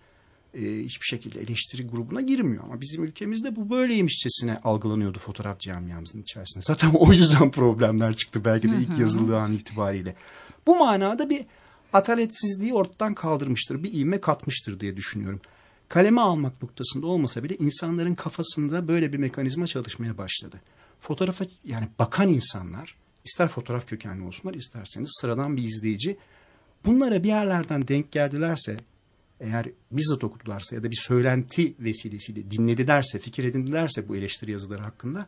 e, 0.53 0.83
hiçbir 0.83 1.05
şekilde 1.05 1.41
eleştiri 1.41 1.87
grubuna 1.87 2.21
girmiyor. 2.21 2.63
Ama 2.63 2.81
bizim 2.81 3.03
ülkemizde 3.03 3.55
bu 3.55 3.69
böyleymişçesine 3.69 4.59
algılanıyordu 4.63 5.19
fotoğraf 5.19 5.59
camiamızın 5.59 6.21
içerisinde. 6.21 6.63
Zaten 6.67 6.89
o 6.89 7.13
yüzden 7.13 7.51
problemler 7.51 8.13
çıktı 8.13 8.45
belki 8.45 8.71
de 8.71 8.75
ilk 8.77 8.99
yazıldığı 8.99 9.37
an 9.37 9.53
itibariyle. 9.53 10.15
Bu 10.67 10.75
manada 10.75 11.29
bir 11.29 11.45
ataletsizliği 11.93 12.73
ortadan 12.73 13.13
kaldırmıştır. 13.13 13.83
Bir 13.83 13.93
ivme 13.93 14.21
katmıştır 14.21 14.79
diye 14.79 14.97
düşünüyorum. 14.97 15.41
Kaleme 15.89 16.21
almak 16.21 16.63
noktasında 16.63 17.07
olmasa 17.07 17.43
bile 17.43 17.55
insanların 17.55 18.15
kafasında 18.15 18.87
böyle 18.87 19.13
bir 19.13 19.17
mekanizma 19.17 19.67
çalışmaya 19.67 20.17
başladı. 20.17 20.61
Fotoğrafa 21.01 21.45
yani 21.63 21.87
bakan 21.99 22.29
insanlar 22.29 22.95
ister 23.25 23.47
fotoğraf 23.47 23.87
kökenli 23.87 24.23
olsunlar 24.23 24.53
isterseniz 24.53 25.09
sıradan 25.21 25.57
bir 25.57 25.63
izleyici 25.63 26.17
bunlara 26.85 27.23
bir 27.23 27.27
yerlerden 27.27 27.87
denk 27.87 28.11
geldilerse 28.11 28.77
eğer 29.39 29.69
bizzat 29.91 30.23
okudularsa 30.23 30.75
ya 30.75 30.83
da 30.83 30.91
bir 30.91 30.99
söylenti 31.01 31.73
vesilesiyle 31.79 32.51
dinledilerse, 32.51 33.19
fikir 33.19 33.43
edindilerse 33.43 34.07
bu 34.07 34.15
eleştiri 34.15 34.51
yazıları 34.51 34.81
hakkında 34.81 35.27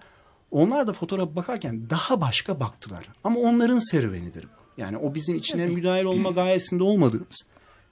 onlar 0.52 0.88
da 0.88 0.94
fotoğrafa 0.94 1.36
bakarken 1.36 1.90
daha 1.90 2.22
başka 2.22 2.60
baktılar. 2.60 3.10
Ama 3.24 3.40
onların 3.40 3.92
serüvenidir 3.92 4.44
bu. 4.44 4.82
Yani 4.82 4.98
o 4.98 5.16
bizim 5.16 5.36
içine 5.36 5.68
müdahil 5.68 6.04
olma 6.04 6.32
gayesinde 6.32 6.84
olmadığımız 6.84 7.44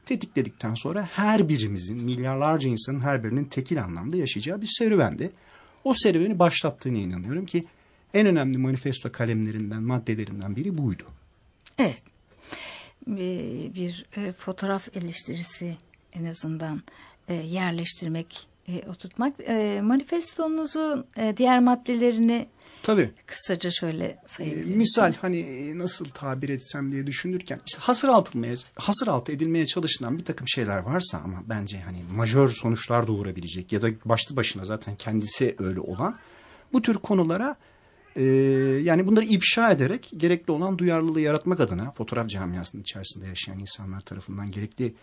tetikledikten 0.06 0.74
sonra 0.74 1.04
her 1.04 1.50
birimizin, 1.50 2.04
milyarlarca 2.04 2.70
insanın 2.70 3.00
her 3.00 3.24
birinin 3.24 3.46
tekil 3.46 3.84
anlamda 3.84 4.18
yaşayacağı 4.18 4.62
bir 4.62 4.70
serüvendi. 4.78 5.32
O 5.84 5.94
serüveni 5.94 6.40
başlattığına 6.40 6.98
inanıyorum 6.98 7.46
ki 7.46 7.66
en 8.14 8.28
önemli 8.28 8.58
manifesto 8.58 9.12
kalemlerinden, 9.12 9.84
maddelerinden 9.84 10.56
biri 10.56 10.78
buydu. 10.78 11.04
Evet. 11.78 12.04
Bir, 13.08 13.74
bir 13.76 14.06
e, 14.18 14.32
fotoğraf 14.32 14.98
eleştirisi 14.98 15.78
en 16.14 16.26
azından 16.26 16.84
e, 17.28 17.34
yerleştirmek, 17.34 18.48
e, 18.68 18.90
oturtmak. 18.90 19.34
E, 19.48 19.82
manifestonuzu 19.82 21.06
e, 21.18 21.38
diğer 21.38 21.60
maddelerini 21.60 22.48
Tabii. 22.84 23.12
kısaca 23.26 23.72
şöyle 23.72 24.18
sayabiliriz. 24.26 24.72
E, 24.72 24.76
misal 24.76 25.14
hani 25.22 25.40
e, 25.40 25.78
nasıl 25.78 26.06
tabir 26.06 26.50
etsem 26.50 26.92
diye 26.92 27.08
düşünürken 27.08 27.60
işte 27.68 27.80
hasır 27.82 28.08
altılmaya 28.08 28.56
hasır 28.76 29.08
altı 29.08 29.32
edilmeye 29.32 29.66
çalışılan 29.66 30.18
bir 30.18 30.26
takım 30.26 30.48
şeyler 30.48 30.78
varsa 30.78 31.18
ama 31.18 31.44
bence 31.46 31.80
hani 31.80 32.04
majör 32.12 32.50
sonuçlar 32.50 33.08
doğurabilecek 33.08 33.74
ya 33.74 33.82
da 33.82 33.90
başlı 34.06 34.36
başına 34.36 34.66
zaten 34.66 34.96
kendisi 34.96 35.56
öyle 35.60 35.80
olan 35.80 36.16
bu 36.74 36.82
tür 36.82 36.96
konulara 36.96 37.56
e, 38.16 38.24
yani 38.84 39.08
bunları 39.08 39.26
ifşa 39.26 39.72
ederek 39.72 40.12
gerekli 40.18 40.52
olan 40.52 40.78
duyarlılığı 40.78 41.22
yaratmak 41.22 41.60
adına 41.60 41.92
fotoğraf 41.92 42.30
camiasının 42.30 42.82
içerisinde 42.82 43.28
yaşayan 43.28 43.60
insanlar 43.60 44.02
tarafından 44.02 44.52
gerekli 44.52 44.94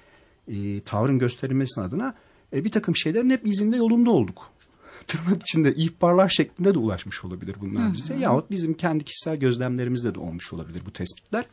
e, 0.49 0.81
tavrın 0.81 1.19
gösterilmesi 1.19 1.81
adına 1.81 2.15
e, 2.53 2.65
bir 2.65 2.71
takım 2.71 2.97
şeylerin 2.97 3.31
hep 3.31 3.47
izinde 3.47 3.77
yolunda 3.77 4.11
olduk. 4.11 4.51
Tırnak 5.07 5.43
içinde 5.43 5.75
ihbarlar 5.75 6.29
şeklinde 6.29 6.75
de 6.75 6.79
ulaşmış 6.79 7.25
olabilir 7.25 7.55
bunlar 7.61 7.93
bize. 7.93 8.17
Yahut 8.17 8.51
bizim 8.51 8.75
kendi 8.75 9.05
kişisel 9.05 9.37
gözlemlerimizde 9.37 10.15
de 10.15 10.21
olmuş 10.21 10.53
olabilir 10.53 10.83
bu 10.87 10.93
tespitler. 10.93 11.45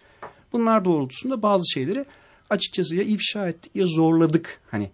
Bunlar 0.54 0.86
doğrultusunda 0.86 1.42
bazı 1.42 1.64
şeyleri 1.74 2.06
açıkçası 2.50 2.96
ya 2.96 3.04
ifşa 3.04 3.50
ettik 3.50 3.72
ya 3.76 3.86
zorladık. 3.88 4.62
Hani 4.72 4.90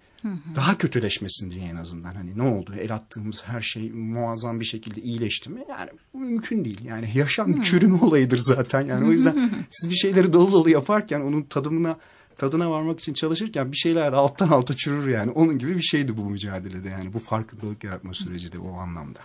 daha 0.56 0.78
kötüleşmesin 0.78 1.52
diye 1.52 1.66
en 1.66 1.76
azından. 1.76 2.16
Hani 2.16 2.38
ne 2.38 2.44
oldu? 2.44 2.74
El 2.80 2.94
attığımız 2.94 3.44
her 3.48 3.62
şey 3.62 3.92
muazzam 3.92 4.60
bir 4.60 4.66
şekilde 4.66 5.02
iyileşti 5.02 5.50
mi? 5.50 5.66
Yani 5.70 5.90
bu 6.14 6.20
mümkün 6.20 6.66
değil. 6.66 6.86
Yani 6.86 7.10
yaşam 7.14 7.56
bir 7.56 7.62
çürüme 7.62 7.98
olayıdır 8.02 8.38
zaten. 8.38 8.82
Yani 8.82 9.08
o 9.08 9.12
yüzden 9.12 9.50
siz 9.70 9.90
bir 9.90 9.96
şeyleri 9.96 10.34
dolu 10.34 10.52
dolu 10.52 10.70
yaparken 10.70 11.22
onun 11.22 11.44
tadımına 11.44 11.98
tadına 12.38 12.72
varmak 12.72 13.00
için 13.00 13.14
çalışırken 13.14 13.72
bir 13.72 13.78
şeyler 13.78 14.12
de 14.12 14.16
alttan 14.16 14.48
alta 14.48 14.74
çürür 14.74 15.08
yani. 15.08 15.32
Onun 15.32 15.60
gibi 15.60 15.76
bir 15.76 15.84
şeydi 15.84 16.18
bu 16.18 16.30
mücadelede 16.30 16.90
yani. 16.90 17.14
Bu 17.14 17.20
farkındalık 17.20 17.84
yaratma 17.84 18.14
süreci 18.14 18.52
de 18.52 18.60
o 18.60 18.78
anlamda. 18.78 19.20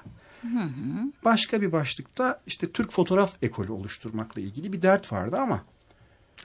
Başka 1.25 1.63
bir 1.63 1.73
başlıkta 1.73 2.41
işte 2.47 2.73
Türk 2.73 2.93
fotoğraf 2.93 3.37
ekolü 3.43 3.73
oluşturmakla 3.73 4.43
ilgili 4.43 4.73
bir 4.73 4.83
dert 4.83 5.13
vardı 5.13 5.37
ama 5.37 5.63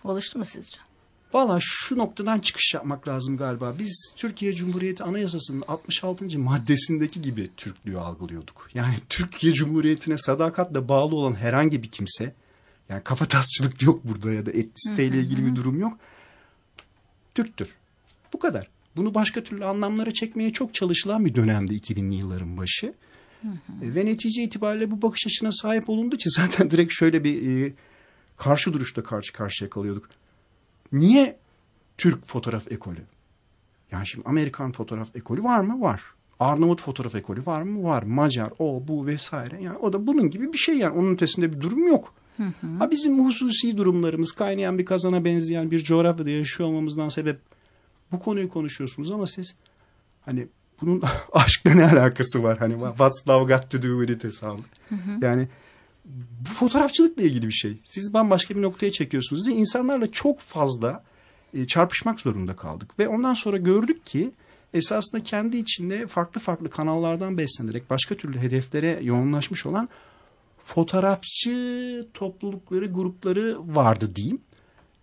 Oluştu 0.04 0.40
mu 0.40 0.46
sizce? 0.46 0.78
Valla 1.34 1.58
şu 1.62 1.98
noktadan 1.98 2.40
çıkış 2.40 2.74
yapmak 2.74 3.08
lazım 3.08 3.38
galiba. 3.38 3.76
Biz 3.80 4.14
Türkiye 4.16 4.54
Cumhuriyeti 4.54 5.04
Anayasası'nın 5.04 5.64
66. 5.68 6.40
maddesindeki 6.40 7.22
gibi 7.22 7.50
Türklüğü 7.58 7.98
algılıyorduk. 7.98 8.70
Yani 8.74 8.96
Türkiye 9.10 9.54
Cumhuriyeti'ne 9.54 10.18
sadakatle 10.18 10.88
bağlı 10.88 11.16
olan 11.16 11.36
herhangi 11.36 11.84
bir 11.84 11.88
kimse, 11.92 12.34
yani 12.90 13.04
kafatasçılık 13.04 13.82
yok 13.82 14.02
burada 14.04 14.32
ya 14.32 14.46
da 14.46 14.52
etnisiteyle 14.52 15.20
ilgili 15.20 15.46
bir 15.46 15.56
durum 15.56 15.80
yok. 15.80 15.98
Türktür. 17.36 17.76
Bu 18.34 18.40
kadar. 18.40 18.68
Bunu 18.96 19.14
başka 19.14 19.44
türlü 19.44 19.66
anlamlara 19.66 20.12
çekmeye 20.12 20.54
çok 20.54 20.74
çalışılan 20.74 21.26
bir 21.26 21.36
dönemdi 21.36 21.74
2000'li 21.76 22.16
yılların 22.16 22.58
başı. 22.58 22.94
E, 23.82 23.96
Ve 23.96 24.06
netice 24.06 24.44
itibariyle 24.44 24.92
bu 24.92 25.02
bakış 25.02 25.28
açısına 25.28 25.52
sahip 25.52 25.90
olundu 25.90 26.18
ki 26.18 26.30
zaten 26.38 26.72
direkt 26.72 26.94
şöyle 26.94 27.24
bir 27.24 27.66
e, 27.66 27.74
karşı 28.38 28.74
duruşta 28.74 29.04
karşı 29.04 29.34
karşıya 29.34 29.70
kalıyorduk. 29.70 30.10
Niye 30.92 31.40
Türk 31.98 32.28
fotoğraf 32.28 32.72
ekolü? 32.72 33.02
Yani 33.92 34.08
şimdi 34.08 34.28
Amerikan 34.28 34.72
fotoğraf 34.72 35.16
ekolü 35.16 35.44
var 35.44 35.60
mı? 35.60 35.82
Var. 35.82 36.02
Arnavut 36.40 36.82
fotoğraf 36.82 37.16
ekolü 37.16 37.46
var 37.46 37.62
mı? 37.62 37.84
Var. 37.84 38.04
Macar, 38.04 38.50
o, 38.60 38.84
bu 38.88 39.06
vesaire. 39.06 39.64
Yani 39.64 39.78
o 39.78 39.94
da 39.94 40.08
bunun 40.08 40.30
gibi 40.30 40.54
bir 40.54 40.58
şey 40.58 40.78
yani. 40.78 40.98
Onun 40.98 41.14
ötesinde 41.14 41.54
bir 41.54 41.62
durum 41.62 41.88
yok. 41.88 42.14
Ha 42.80 42.92
bizim 42.92 43.26
hususi 43.26 43.78
durumlarımız 43.78 44.32
kaynayan 44.32 44.78
bir 44.78 44.86
kazana 44.86 45.26
benzeyen 45.26 45.72
bir 45.72 45.84
coğrafyada 45.84 46.30
yaşıyor 46.30 46.70
olmamızdan 46.70 47.10
sebep 47.10 47.40
bu 48.12 48.20
konuyu 48.20 48.50
konuşuyorsunuz 48.50 49.12
ama 49.12 49.28
siz 49.28 49.56
hani 50.22 50.48
bunun 50.82 51.02
aşkla 51.34 51.74
ne 51.74 51.86
alakası 51.86 52.44
var? 52.44 52.58
Hani 52.58 52.74
what's 52.74 53.28
love 53.28 53.54
got 53.54 53.72
to 53.72 53.82
do 53.82 54.06
with 54.06 54.12
it 54.12 54.24
hesabı. 54.24 54.62
Yani 55.22 55.48
bu 56.06 56.50
fotoğrafçılıkla 56.50 57.24
ilgili 57.24 57.48
bir 57.48 57.54
şey. 57.54 57.78
Siz 57.84 58.14
bambaşka 58.14 58.56
bir 58.56 58.62
noktaya 58.62 58.92
çekiyorsunuz 58.92 59.48
ve 59.48 59.52
insanlarla 59.52 60.12
çok 60.12 60.40
fazla 60.40 61.04
e, 61.54 61.66
çarpışmak 61.66 62.22
zorunda 62.22 62.56
kaldık. 62.56 63.00
Ve 63.00 63.08
ondan 63.08 63.34
sonra 63.34 63.58
gördük 63.58 64.06
ki 64.06 64.32
esasında 64.74 65.24
kendi 65.24 65.58
içinde 65.58 66.08
farklı 66.08 66.42
farklı 66.42 66.70
kanallardan 66.70 67.38
beslenerek 67.38 67.90
başka 67.90 68.16
türlü 68.16 68.40
hedeflere 68.40 69.00
yoğunlaşmış 69.02 69.66
olan 69.66 69.90
fotoğrafçı 70.66 72.08
toplulukları, 72.14 72.86
grupları 72.86 73.76
vardı 73.76 74.16
diyeyim. 74.16 74.42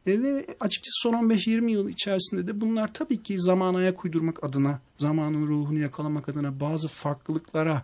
E, 0.07 0.23
ve 0.23 0.47
açıkçası 0.61 1.01
son 1.03 1.13
15-20 1.13 1.71
yıl 1.71 1.89
içerisinde 1.89 2.47
de 2.47 2.61
bunlar 2.61 2.95
tabii 2.95 3.23
ki 3.23 3.41
zamana 3.41 3.79
ayak 3.79 4.05
uydurmak 4.05 4.45
adına, 4.45 4.81
zamanın 4.99 5.47
ruhunu 5.47 5.79
yakalamak 5.79 6.29
adına 6.29 6.61
bazı 6.61 6.89
farklılıklara 6.89 7.83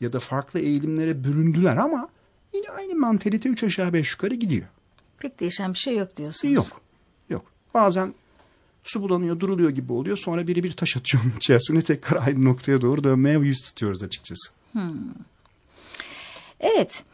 ya 0.00 0.12
da 0.12 0.18
farklı 0.18 0.60
eğilimlere 0.60 1.24
büründüler 1.24 1.76
ama 1.76 2.08
yine 2.54 2.70
aynı 2.70 2.94
mantalite 2.94 3.48
3 3.48 3.64
aşağı 3.64 3.92
5 3.92 4.12
yukarı 4.12 4.34
gidiyor. 4.34 4.66
Pek 5.18 5.40
değişen 5.40 5.72
bir 5.72 5.78
şey 5.78 5.96
yok 5.96 6.16
diyorsunuz. 6.16 6.54
Yok. 6.54 6.80
Yok. 7.30 7.44
Bazen 7.74 8.14
su 8.84 9.02
bulanıyor, 9.02 9.40
duruluyor 9.40 9.70
gibi 9.70 9.92
oluyor. 9.92 10.16
Sonra 10.16 10.46
biri 10.46 10.62
bir 10.62 10.72
taş 10.72 10.96
atıyor 10.96 11.22
onun 11.24 11.36
içerisine 11.36 11.80
tekrar 11.80 12.26
aynı 12.26 12.44
noktaya 12.44 12.80
doğru 12.80 13.04
dönmeye 13.04 13.38
yüz 13.38 13.60
tutuyoruz 13.62 14.02
açıkçası. 14.02 14.50
Evet. 16.60 17.04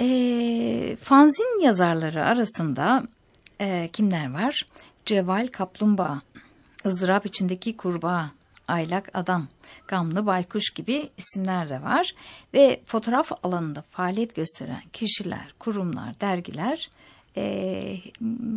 E, 0.00 0.96
fanzin 1.02 1.62
yazarları 1.62 2.24
arasında 2.24 3.06
e, 3.60 3.90
kimler 3.92 4.32
var? 4.32 4.66
Ceval 5.06 5.48
Kaplumbağa, 5.52 6.22
ızdırap 6.86 7.26
içindeki 7.26 7.76
kurbağa, 7.76 8.30
aylak 8.72 9.10
adam, 9.14 9.48
gamlı 9.88 10.26
baykuş 10.26 10.70
gibi 10.70 11.10
isimler 11.16 11.68
de 11.68 11.82
var. 11.82 12.14
Ve 12.54 12.80
fotoğraf 12.86 13.32
alanında 13.42 13.84
faaliyet 13.90 14.34
gösteren 14.34 14.82
kişiler, 14.92 15.54
kurumlar, 15.58 16.20
dergiler 16.20 16.90
e, 17.36 17.96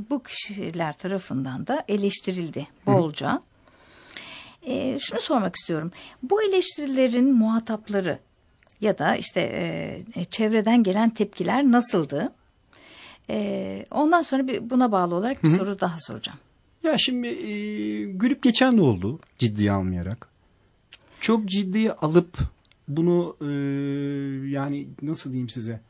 bu 0.09 0.23
kişiler 0.23 0.97
tarafından 0.97 1.67
da 1.67 1.83
eleştirildi 1.87 2.67
bolca. 2.85 3.41
E, 4.63 4.99
şunu 4.99 5.21
sormak 5.21 5.55
istiyorum. 5.55 5.91
Bu 6.23 6.43
eleştirilerin 6.43 7.33
muhatapları 7.33 8.19
ya 8.81 8.97
da 8.97 9.15
işte 9.15 9.41
e, 10.15 10.25
çevreden 10.25 10.83
gelen 10.83 11.09
tepkiler 11.09 11.63
nasıldı? 11.63 12.33
E, 13.29 13.85
ondan 13.91 14.21
sonra 14.21 14.47
bir 14.47 14.69
buna 14.69 14.91
bağlı 14.91 15.15
olarak 15.15 15.43
bir 15.43 15.49
soru 15.49 15.79
daha 15.79 15.97
soracağım. 15.99 16.39
Ya 16.85 16.97
şimdi 16.97 17.27
e, 17.27 18.03
gülüp 18.03 18.43
geçen 18.43 18.77
de 18.77 18.81
oldu 18.81 19.19
ciddiye 19.39 19.71
almayarak. 19.71 20.27
Çok 21.19 21.45
ciddiye 21.45 21.91
alıp 21.91 22.37
bunu 22.87 23.35
e, 23.41 23.45
yani 24.49 24.87
nasıl 25.01 25.31
diyeyim 25.31 25.49
size 25.49 25.81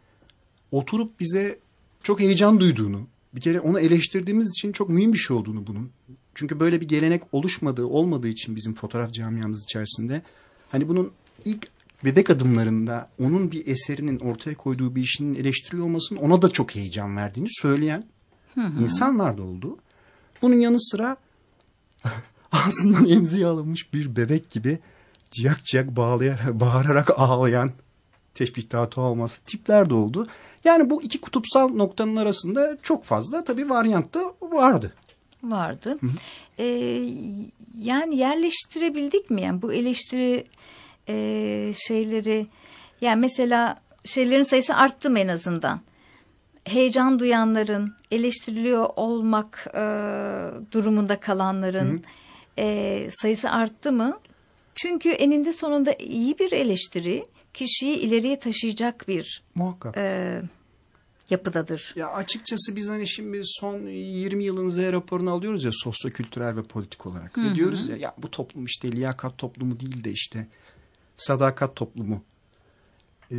oturup 0.71 1.19
bize 1.19 1.59
çok 2.03 2.19
heyecan 2.19 2.59
duyduğunu 2.59 3.07
bir 3.35 3.41
kere 3.41 3.59
onu 3.59 3.79
eleştirdiğimiz 3.79 4.49
için 4.49 4.71
çok 4.71 4.89
mühim 4.89 5.13
bir 5.13 5.17
şey 5.17 5.37
olduğunu 5.37 5.67
bunun. 5.67 5.89
Çünkü 6.35 6.59
böyle 6.59 6.81
bir 6.81 6.87
gelenek 6.87 7.21
oluşmadığı, 7.31 7.85
olmadığı 7.85 8.27
için 8.27 8.55
bizim 8.55 8.73
fotoğraf 8.73 9.13
camiamız 9.13 9.63
içerisinde 9.63 10.21
hani 10.69 10.87
bunun 10.87 11.11
ilk 11.45 11.67
bebek 12.03 12.29
adımlarında 12.29 13.09
onun 13.19 13.51
bir 13.51 13.67
eserinin 13.67 14.19
ortaya 14.19 14.55
koyduğu 14.55 14.95
bir 14.95 15.01
işinin 15.01 15.35
eleştiriyor 15.35 15.83
olmasının 15.83 16.19
ona 16.19 16.41
da 16.41 16.49
çok 16.49 16.75
heyecan 16.75 17.17
verdiğini 17.17 17.49
söyleyen 17.51 18.05
insanlar 18.79 19.37
da 19.37 19.43
oldu. 19.43 19.77
Bunun 20.41 20.59
yanı 20.59 20.81
sıra 20.81 21.17
ağzından 22.51 23.09
emziği 23.09 23.45
alınmış 23.47 23.93
bir 23.93 24.15
bebek 24.15 24.49
gibi 24.49 24.79
ciyak 25.31 25.63
ciyak 25.63 25.95
bağlayarak, 25.95 26.59
bağırarak 26.59 27.19
ağlayan 27.19 27.69
teşbihatı 28.33 29.01
olması 29.01 29.41
tipler 29.41 29.89
de 29.89 29.93
oldu. 29.93 30.27
Yani 30.63 30.89
bu 30.89 31.03
iki 31.03 31.21
kutupsal 31.21 31.69
noktanın 31.69 32.15
arasında 32.15 32.77
çok 32.83 33.03
fazla 33.03 33.43
tabii 33.43 33.69
varyant 33.69 34.13
da 34.13 34.33
vardı. 34.41 34.93
Vardı. 35.43 35.97
Ee, 36.59 36.65
yani 37.79 38.17
yerleştirebildik 38.17 39.29
mi? 39.29 39.41
Yani 39.41 39.61
bu 39.61 39.73
eleştiri 39.73 40.47
e, 41.09 41.73
şeyleri 41.87 42.47
yani 43.01 43.19
mesela 43.21 43.81
şeylerin 44.05 44.43
sayısı 44.43 44.75
arttı 44.75 45.09
mı 45.09 45.19
en 45.19 45.27
azından? 45.27 45.81
Heyecan 46.65 47.19
duyanların, 47.19 47.95
eleştiriliyor 48.11 48.89
olmak 48.95 49.67
e, 49.73 49.81
durumunda 50.71 51.19
kalanların 51.19 52.03
e, 52.59 53.07
sayısı 53.11 53.49
arttı 53.49 53.91
mı? 53.91 54.19
Çünkü 54.75 55.09
eninde 55.09 55.53
sonunda 55.53 55.93
iyi 55.93 56.39
bir 56.39 56.51
eleştiri 56.51 57.25
kişiyi 57.53 57.97
ileriye 57.97 58.39
taşıyacak 58.39 59.07
bir 59.07 59.43
Muhakkak. 59.55 59.97
e, 59.97 60.41
yapıdadır. 61.29 61.93
Ya 61.95 62.11
açıkçası 62.11 62.75
biz 62.75 62.89
hani 62.89 63.07
şimdi 63.07 63.41
son 63.43 63.87
20 63.87 64.43
yılın 64.43 64.69
Z 64.69 64.77
raporunu 64.77 65.31
alıyoruz 65.31 65.63
ya 65.63 65.71
sosyokültürel 65.73 66.55
ve 66.55 66.63
politik 66.63 67.05
olarak. 67.05 67.37
Ve 67.37 67.55
diyoruz 67.55 67.89
ya, 67.89 67.97
ya 67.97 68.13
bu 68.17 68.31
toplum 68.31 68.65
işte 68.65 68.91
liyakat 68.91 69.37
toplumu 69.37 69.79
değil 69.79 70.03
de 70.03 70.11
işte 70.11 70.47
sadakat 71.17 71.75
toplumu. 71.75 72.23
Ee, 73.31 73.37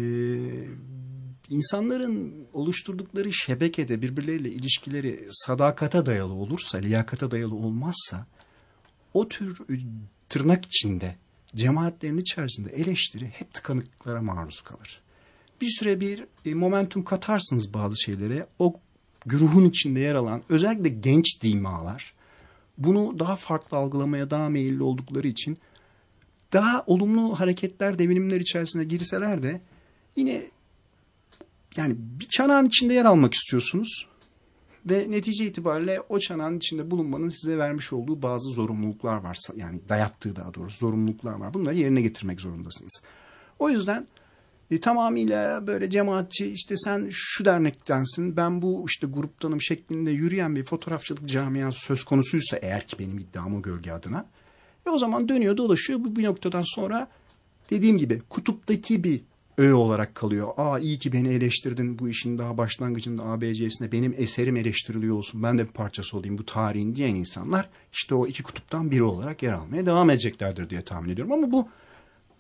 insanların 1.49 2.47
oluşturdukları 2.53 3.33
şebekede 3.33 4.03
birbirleriyle 4.03 4.51
ilişkileri 4.51 5.27
sadakata 5.31 6.07
dayalı 6.07 6.33
olursa, 6.33 6.79
liyakata 6.79 7.31
dayalı 7.31 7.55
olmazsa 7.55 8.27
o 9.15 9.29
tür 9.29 9.61
e, 9.61 9.75
tırnak 10.29 10.65
içinde 10.65 11.17
cemaatlerin 11.55 12.19
içerisinde 12.19 12.73
eleştiri 12.73 13.27
hep 13.27 13.55
tıkanıklıklara 13.55 14.23
maruz 14.23 14.61
kalır. 14.61 15.01
Bir 15.61 15.71
süre 15.79 16.01
bir 16.01 16.25
e, 16.45 16.55
momentum 16.55 17.05
katarsınız 17.05 17.75
bazı 17.75 18.03
şeylere. 18.03 18.47
O 18.59 18.75
güruhun 19.27 19.65
içinde 19.65 20.01
yer 20.01 20.15
alan 20.15 20.43
özellikle 20.49 20.89
genç 20.89 21.43
dimalar 21.43 22.15
bunu 22.79 23.19
daha 23.19 23.37
farklı 23.37 23.77
algılamaya 23.77 24.31
daha 24.31 24.49
meyilli 24.49 24.83
oldukları 24.83 25.29
için 25.29 25.59
daha 26.53 26.85
olumlu 26.87 27.41
hareketler, 27.41 27.99
devinimler 27.99 28.41
içerisine 28.41 28.85
girseler 28.85 29.43
de 29.43 29.61
yine 30.17 30.43
yani 31.77 31.97
bir 31.99 32.29
çanağın 32.29 32.67
içinde 32.67 32.95
yer 32.95 33.05
almak 33.05 33.35
istiyorsunuz 33.35 34.07
ve 34.91 35.11
netice 35.11 35.45
itibariyle 35.45 36.01
o 36.09 36.19
çanağın 36.19 36.57
içinde 36.57 36.91
bulunmanın 36.91 37.29
size 37.29 37.59
vermiş 37.59 37.93
olduğu 37.93 38.23
bazı 38.23 38.51
zorunluluklar 38.51 39.17
varsa 39.17 39.55
yani 39.57 39.81
dayattığı 39.89 40.37
daha 40.37 40.55
doğrusu 40.55 40.79
zorunluluklar 40.79 41.33
var. 41.33 41.55
Bunları 41.55 41.77
yerine 41.77 42.01
getirmek 42.01 42.41
zorundasınız. 42.41 43.03
O 43.59 43.71
yüzden 43.71 44.07
e, 44.71 44.81
tamamıyla 44.81 45.67
böyle 45.67 45.91
cemaatçi 45.91 46.47
işte 46.47 46.77
sen 46.77 47.09
şu 47.11 47.45
dernektensin 47.45 48.37
ben 48.37 48.63
bu 48.63 48.85
işte 48.89 49.07
gruptanım 49.07 49.63
şeklinde 49.63 50.11
yürüyen 50.11 50.57
bir 50.57 50.65
fotoğrafçılık 50.65 51.29
camiası 51.29 51.81
söz 51.81 52.05
konusuysa 52.05 52.57
eğer 52.57 52.87
ki 52.87 52.99
benim 52.99 53.19
iddiamı 53.19 53.63
gölge 53.63 53.93
adına 53.93 54.27
e 54.87 54.91
o 54.91 54.99
zaman 54.99 55.29
dönüyor 55.29 55.57
dolaşıyor 55.57 56.05
bu 56.05 56.17
bir 56.17 56.25
noktadan 56.25 56.65
sonra 56.75 57.09
dediğim 57.71 57.99
gibi 57.99 58.19
kutuptaki 58.19 59.05
bir 59.05 59.21
öğe 59.59 59.75
olarak 59.75 60.15
kalıyor. 60.15 60.49
Aa 60.57 60.79
iyi 60.79 60.99
ki 60.99 61.13
beni 61.13 61.29
eleştirdin 61.29 61.99
bu 61.99 62.09
işin 62.09 62.39
daha 62.39 62.59
başlangıcında 62.59 63.25
ABC'sinde 63.25 63.93
benim 63.93 64.15
eserim 64.19 64.57
eleştiriliyor 64.57 65.17
olsun 65.17 65.43
ben 65.43 65.59
de 65.59 65.67
bir 65.67 65.73
parçası 65.73 66.19
olayım 66.19 66.39
bu 66.39 66.47
tarihin 66.47 66.95
diyen 66.95 67.15
insanlar 67.15 67.69
işte 67.93 68.15
o 68.15 68.27
iki 68.27 68.43
kutuptan 68.43 68.91
biri 68.91 69.03
olarak 69.03 69.43
yer 69.43 69.53
almaya 69.53 69.87
devam 69.87 70.11
edeceklerdir 70.11 70.71
diye 70.71 70.81
tahmin 70.81 71.09
ediyorum 71.09 71.33
ama 71.33 71.53
bu 71.53 71.69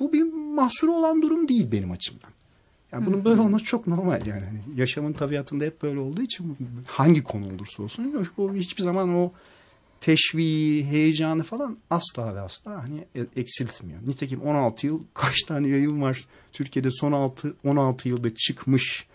bu 0.01 0.13
bir 0.13 0.23
mahsur 0.33 0.89
olan 0.89 1.23
durum 1.23 1.49
değil 1.49 1.73
benim 1.73 1.91
açımdan. 1.91 2.31
Yani 2.93 3.07
bunun 3.07 3.25
böyle 3.25 3.41
olması 3.41 3.65
çok 3.65 3.87
normal 3.87 4.27
yani. 4.27 4.45
Hani 4.45 4.61
yaşamın 4.77 5.13
tabiatında 5.13 5.65
hep 5.65 5.83
böyle 5.83 5.99
olduğu 5.99 6.23
için 6.23 6.57
hangi 6.87 7.23
konu 7.23 7.47
olursa 7.47 7.83
olsun 7.83 8.27
hiçbir 8.55 8.83
zaman 8.83 9.15
o 9.15 9.33
teşviği, 10.01 10.85
heyecanı 10.85 11.43
falan 11.43 11.79
asla 11.91 12.35
ve 12.35 12.41
asla 12.41 12.83
hani 12.83 13.07
eksiltmiyor. 13.37 14.01
Nitekim 14.07 14.43
16 14.43 14.87
yıl 14.87 15.03
kaç 15.15 15.43
tane 15.43 15.69
yayın 15.69 16.03
var 16.03 16.27
Türkiye'de 16.53 16.91
son 16.91 17.13
6 17.13 17.55
16 17.65 18.09
yılda 18.09 18.35
çıkmış. 18.35 19.07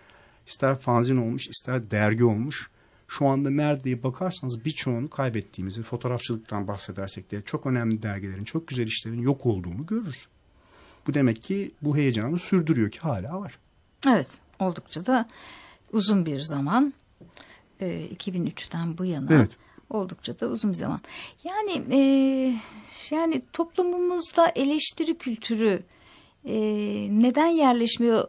İster 0.48 0.76
fanzin 0.76 1.18
olmuş, 1.18 1.48
ister 1.48 1.92
dergi 1.92 2.24
olmuş. 2.24 2.70
Şu 3.08 3.28
anda 3.28 3.50
nerede 3.50 4.04
bakarsanız 4.04 4.66
birçoğunu 4.66 5.10
kaybettiğimizi, 5.10 5.84
fotoğrafçılıktan 5.84 6.68
bahsedersek 6.68 7.32
de 7.32 7.42
çok 7.42 7.66
önemli 7.66 8.04
dergilerin, 8.04 8.44
çok 8.44 8.68
güzel 8.68 8.88
işlerin 8.88 9.22
yok 9.22 9.46
olduğunu 9.46 9.86
görürüz. 9.86 10.28
Bu 11.08 11.14
demek 11.14 11.44
ki 11.44 11.72
bu 11.82 11.98
heyecanı 11.98 12.40
sürdürüyor 12.40 12.92
ki 12.92 13.00
hala 13.00 13.40
var. 13.40 13.58
Evet, 14.08 14.28
oldukça 14.60 15.06
da 15.06 15.28
uzun 15.92 16.26
bir 16.26 16.40
zaman. 16.40 16.94
E, 17.80 18.08
2003'ten 18.08 18.98
bu 18.98 19.06
yana. 19.06 19.34
Evet. 19.34 19.58
Oldukça 19.92 20.40
da 20.40 20.48
uzun 20.48 20.72
bir 20.72 20.78
zaman. 20.78 21.00
Yani 21.44 21.84
e, 21.92 22.00
yani 23.12 23.42
toplumumuzda 23.54 24.52
eleştiri 24.56 25.18
kültürü 25.18 25.84
e, 26.46 26.56
neden 27.12 27.48
yerleşmiyor 27.48 28.28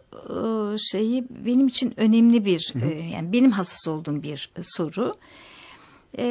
e, 0.74 0.78
şeyi 0.78 1.24
benim 1.30 1.68
için 1.68 1.94
önemli 1.96 2.44
bir 2.44 2.74
e, 2.82 3.00
yani 3.02 3.32
benim 3.32 3.50
hassas 3.50 3.88
olduğum 3.88 4.22
bir 4.22 4.50
soru. 4.62 5.14
E, 6.18 6.24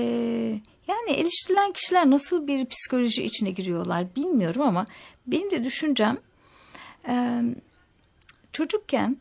yani 0.87 1.11
eleştirilen 1.11 1.71
kişiler 1.71 2.09
nasıl 2.09 2.47
bir 2.47 2.65
psikoloji 2.65 3.23
içine 3.23 3.51
giriyorlar 3.51 4.15
bilmiyorum 4.15 4.61
ama 4.61 4.85
benim 5.27 5.51
de 5.51 5.63
düşüncem 5.63 6.17
e, 7.07 7.41
çocukken 8.53 9.17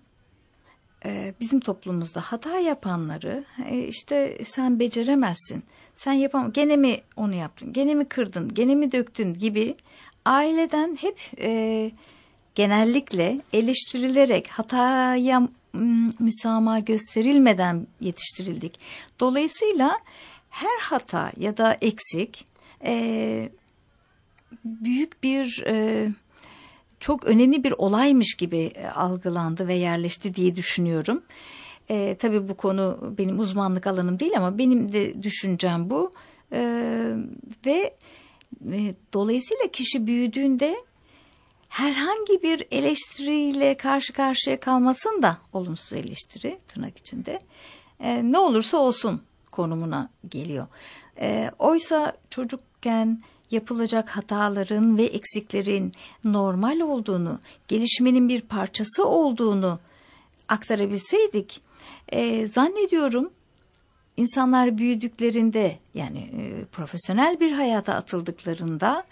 e, 1.04 1.34
bizim 1.40 1.60
toplumumuzda 1.60 2.20
hata 2.20 2.58
yapanları 2.58 3.44
e, 3.68 3.78
işte 3.78 4.38
sen 4.44 4.78
beceremezsin, 4.80 5.64
sen 6.04 6.12
yapam, 6.12 6.52
gene 6.52 6.76
mi 6.76 7.00
onu 7.16 7.34
yaptın, 7.34 7.72
gene 7.72 7.94
mi 7.94 8.04
kırdın, 8.04 8.54
gene 8.54 8.74
mi 8.74 8.92
döktün 8.92 9.34
gibi 9.34 9.74
aileden 10.24 10.96
hep 11.00 11.20
e, 11.38 11.90
genellikle 12.54 13.40
eleştirilerek 13.52 14.48
hataya 14.48 15.48
müsamaha 16.18 16.78
gösterilmeden 16.78 17.86
yetiştirildik. 18.00 18.80
Dolayısıyla 19.20 19.98
her 20.50 20.80
hata 20.80 21.32
ya 21.36 21.56
da 21.56 21.78
eksik 21.80 22.44
e, 22.84 23.48
büyük 24.64 25.22
bir 25.22 25.64
e, 25.66 26.08
çok 27.00 27.24
önemli 27.24 27.64
bir 27.64 27.72
olaymış 27.72 28.34
gibi 28.34 28.72
algılandı 28.94 29.68
ve 29.68 29.74
yerleşti 29.74 30.34
diye 30.34 30.56
düşünüyorum. 30.56 31.22
E, 31.90 32.16
tabii 32.18 32.48
bu 32.48 32.56
konu 32.56 33.14
benim 33.18 33.38
uzmanlık 33.38 33.86
alanım 33.86 34.20
değil 34.20 34.36
ama 34.36 34.58
benim 34.58 34.92
de 34.92 35.22
düşüncem 35.22 35.90
bu. 35.90 36.12
E, 36.52 36.60
ve 37.66 37.94
e, 38.72 38.94
dolayısıyla 39.12 39.66
kişi 39.72 40.06
büyüdüğünde 40.06 40.76
herhangi 41.68 42.42
bir 42.42 42.66
eleştiriyle 42.70 43.76
karşı 43.76 44.12
karşıya 44.12 44.60
kalmasın 44.60 45.22
da 45.22 45.38
olumsuz 45.52 45.92
eleştiri 45.92 46.58
tırnak 46.68 46.98
içinde 46.98 47.38
e, 48.00 48.32
ne 48.32 48.38
olursa 48.38 48.78
olsun 48.78 49.22
konumuna 49.50 50.10
geliyor. 50.28 50.66
E, 51.20 51.50
oysa 51.58 52.12
çocukken 52.30 53.22
yapılacak 53.50 54.10
hataların 54.10 54.98
ve 54.98 55.04
eksiklerin 55.04 55.92
normal 56.24 56.80
olduğunu, 56.80 57.38
gelişmenin 57.68 58.28
bir 58.28 58.40
parçası 58.40 59.06
olduğunu 59.06 59.78
aktarabilseydik, 60.48 61.69
e, 62.10 62.46
zannediyorum 62.46 63.30
insanlar 64.16 64.78
büyüdüklerinde 64.78 65.78
yani 65.94 66.18
e, 66.18 66.64
profesyonel 66.64 67.40
bir 67.40 67.52
hayata 67.52 67.94
atıldıklarında 67.94 69.04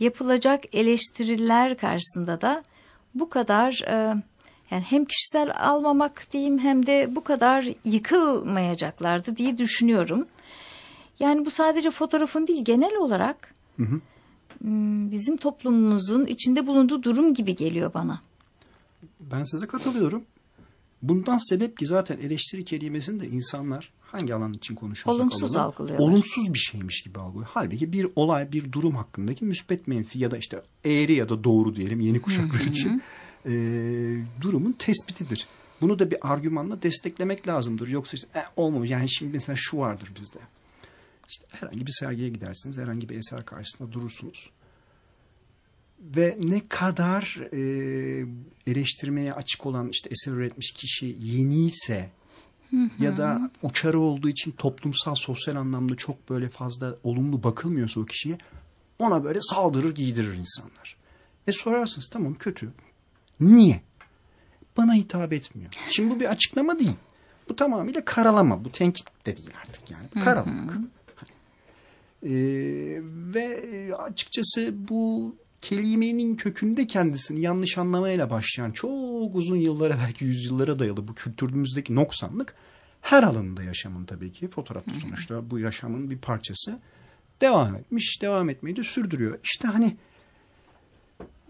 yapılacak 0.00 0.74
eleştiriler 0.74 1.76
karşısında 1.76 2.40
da 2.40 2.62
bu 3.14 3.28
kadar 3.28 3.82
e, 3.86 3.94
yani 4.70 4.82
hem 4.82 5.04
kişisel 5.04 5.50
almamak 5.60 6.32
diyeyim 6.32 6.58
hem 6.58 6.86
de 6.86 7.08
bu 7.16 7.24
kadar 7.24 7.68
yıkılmayacaklardı 7.84 9.36
diye 9.36 9.58
düşünüyorum. 9.58 10.26
Yani 11.20 11.46
bu 11.46 11.50
sadece 11.50 11.90
fotoğrafın 11.90 12.46
değil 12.46 12.64
genel 12.64 12.96
olarak 12.96 13.54
hı 13.76 13.82
hı. 13.82 14.00
bizim 15.10 15.36
toplumumuzun 15.36 16.26
içinde 16.26 16.66
bulunduğu 16.66 17.02
durum 17.02 17.34
gibi 17.34 17.56
geliyor 17.56 17.94
bana. 17.94 18.20
Ben 19.20 19.44
size 19.44 19.66
katılıyorum. 19.66 20.24
Bundan 21.08 21.48
sebep 21.48 21.78
ki 21.78 21.86
zaten 21.86 22.18
eleştiri 22.18 22.64
kelimesini 22.64 23.20
de 23.20 23.28
insanlar 23.28 23.92
hangi 24.00 24.34
alan 24.34 24.52
için 24.52 24.74
konuşuyorsak 24.74 25.20
Olumsuz 25.20 25.56
alalım, 25.56 25.72
algılıyorlar. 25.72 26.08
Olumsuz 26.08 26.54
bir 26.54 26.58
şeymiş 26.58 27.02
gibi 27.02 27.18
algılıyor. 27.18 27.48
Halbuki 27.52 27.92
bir 27.92 28.08
olay, 28.16 28.52
bir 28.52 28.72
durum 28.72 28.96
hakkındaki 28.96 29.44
müspet 29.44 29.86
menfi 29.86 30.18
ya 30.18 30.30
da 30.30 30.38
işte 30.38 30.62
eğri 30.84 31.14
ya 31.14 31.28
da 31.28 31.44
doğru 31.44 31.76
diyelim 31.76 32.00
yeni 32.00 32.22
kuşaklar 32.22 32.60
için 32.60 33.02
e, 33.46 33.52
durumun 34.40 34.72
tespitidir. 34.72 35.46
Bunu 35.80 35.98
da 35.98 36.10
bir 36.10 36.32
argümanla 36.32 36.82
desteklemek 36.82 37.48
lazımdır. 37.48 37.88
Yoksa 37.88 38.14
işte 38.14 38.28
e, 38.38 38.42
olmamış 38.56 38.90
yani 38.90 39.10
şimdi 39.10 39.32
mesela 39.32 39.56
şu 39.58 39.78
vardır 39.78 40.12
bizde. 40.20 40.38
İşte 41.28 41.46
herhangi 41.50 41.86
bir 41.86 41.92
sergiye 41.92 42.28
gidersiniz, 42.28 42.78
herhangi 42.78 43.08
bir 43.08 43.18
eser 43.18 43.44
karşısında 43.44 43.92
durursunuz. 43.92 44.50
Ve 46.00 46.36
ne 46.40 46.68
kadar 46.68 47.40
e, 47.52 48.26
eleştirmeye 48.66 49.32
açık 49.32 49.66
olan 49.66 49.88
işte 49.88 50.10
eser 50.10 50.32
üretmiş 50.32 50.72
kişi 50.72 51.16
yeniyse 51.20 52.10
ya 52.98 53.16
da 53.16 53.50
uçarı 53.62 54.00
olduğu 54.00 54.28
için 54.28 54.50
toplumsal 54.52 55.14
sosyal 55.14 55.56
anlamda 55.56 55.96
çok 55.96 56.30
böyle 56.30 56.48
fazla 56.48 56.96
olumlu 57.04 57.42
bakılmıyorsa 57.42 58.00
o 58.00 58.04
kişiye 58.04 58.38
ona 58.98 59.24
böyle 59.24 59.38
saldırır 59.42 59.94
giydirir 59.94 60.34
insanlar. 60.34 60.96
Ve 61.48 61.52
sorarsınız 61.52 62.08
tamam 62.08 62.34
kötü. 62.34 62.72
Niye? 63.40 63.80
Bana 64.76 64.94
hitap 64.94 65.32
etmiyor. 65.32 65.70
Şimdi 65.90 66.14
bu 66.14 66.20
bir 66.20 66.30
açıklama 66.30 66.78
değil. 66.78 66.96
Bu 67.48 67.56
tamamıyla 67.56 68.04
karalama. 68.04 68.64
Bu 68.64 68.72
tenkit 68.72 69.26
de 69.26 69.36
değil 69.36 69.50
artık 69.66 69.90
yani. 69.90 70.06
Bu 70.14 70.24
karalamak. 70.24 70.78
Ee, 72.22 72.30
ve 73.04 73.42
e, 73.42 73.92
açıkçası 73.92 74.74
bu 74.88 75.34
kelimenin 75.60 76.36
kökünde 76.36 76.86
kendisini 76.86 77.40
yanlış 77.40 77.78
anlamayla 77.78 78.30
başlayan 78.30 78.70
çok 78.70 79.34
uzun 79.34 79.56
yıllara 79.56 79.98
belki 80.06 80.24
yüzyıllara 80.24 80.78
dayalı 80.78 81.08
bu 81.08 81.14
kültürümüzdeki 81.14 81.94
noksanlık 81.94 82.54
her 83.00 83.22
alanında 83.22 83.62
yaşamın 83.62 84.04
tabii 84.04 84.32
ki 84.32 84.48
fotoğrafta 84.48 84.94
sonuçta 84.94 85.50
bu 85.50 85.58
yaşamın 85.58 86.10
bir 86.10 86.18
parçası 86.18 86.78
devam 87.40 87.74
etmiş 87.74 88.22
devam 88.22 88.50
etmeyi 88.50 88.76
de 88.76 88.82
sürdürüyor. 88.82 89.38
İşte 89.44 89.68
hani 89.68 89.96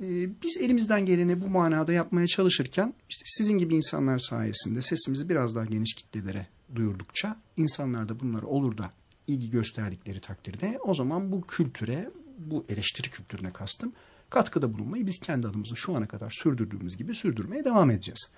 e, 0.01 0.07
biz 0.43 0.57
elimizden 0.61 1.07
geleni 1.07 1.41
bu 1.41 1.49
manada 1.49 1.93
yapmaya 1.93 2.27
çalışırken 2.27 2.95
işte 3.09 3.23
sizin 3.27 3.59
gibi 3.59 3.75
insanlar 3.75 4.19
sayesinde 4.19 4.83
sesimizi 4.83 5.29
biraz 5.29 5.55
daha 5.55 5.65
geniş 5.65 5.95
kitlelere 5.95 6.47
duyurdukça 6.75 7.37
insanlar 7.57 8.09
da 8.09 8.21
bunları 8.21 8.47
olur 8.47 8.79
da 8.79 8.91
ilgi 9.27 9.51
gösterdikleri 9.51 10.21
takdirde 10.21 10.79
o 10.85 10.95
zaman 10.95 11.33
bu 11.33 11.41
kültüre 11.41 12.11
bu 12.39 12.65
eleştiri 12.69 13.11
kültürüne 13.11 13.53
kastım 13.53 13.93
katkıda 14.31 14.75
bulunmayı 14.75 15.07
biz 15.07 15.19
kendi 15.19 15.49
adımıza 15.49 15.75
şu 15.75 15.97
ana 15.97 16.07
kadar 16.07 16.31
sürdürdüğümüz 16.31 16.97
gibi 16.97 17.15
sürdürmeye 17.15 17.65
devam 17.65 17.91
edeceğiz. 17.91 18.31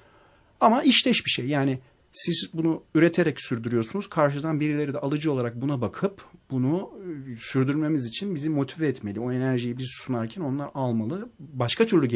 Ama 0.61 0.83
işteş 0.83 1.27
bir 1.27 1.31
şey 1.31 1.47
yani 1.47 1.79
siz 2.13 2.51
bunu 2.55 2.83
üreterek 2.95 3.41
sürdürüyorsunuz. 3.41 4.09
Karşıdan 4.09 4.61
birileri 4.61 4.95
de 4.95 4.99
alıcı 4.99 5.33
olarak 5.33 5.61
buna 5.61 5.81
bakıp 5.81 6.25
bunu 6.51 6.91
e, 7.05 7.37
sürdürmemiz 7.37 8.07
için 8.07 8.35
bizi 8.35 8.51
motive 8.51 8.87
etmeli. 8.87 9.21
O 9.21 9.33
enerjiyi 9.33 9.79
biz 9.79 9.89
sunarken 9.91 10.43
onlar 10.43 10.71
almalı. 10.75 11.29
Başka 11.39 11.87
türlü 11.87 12.07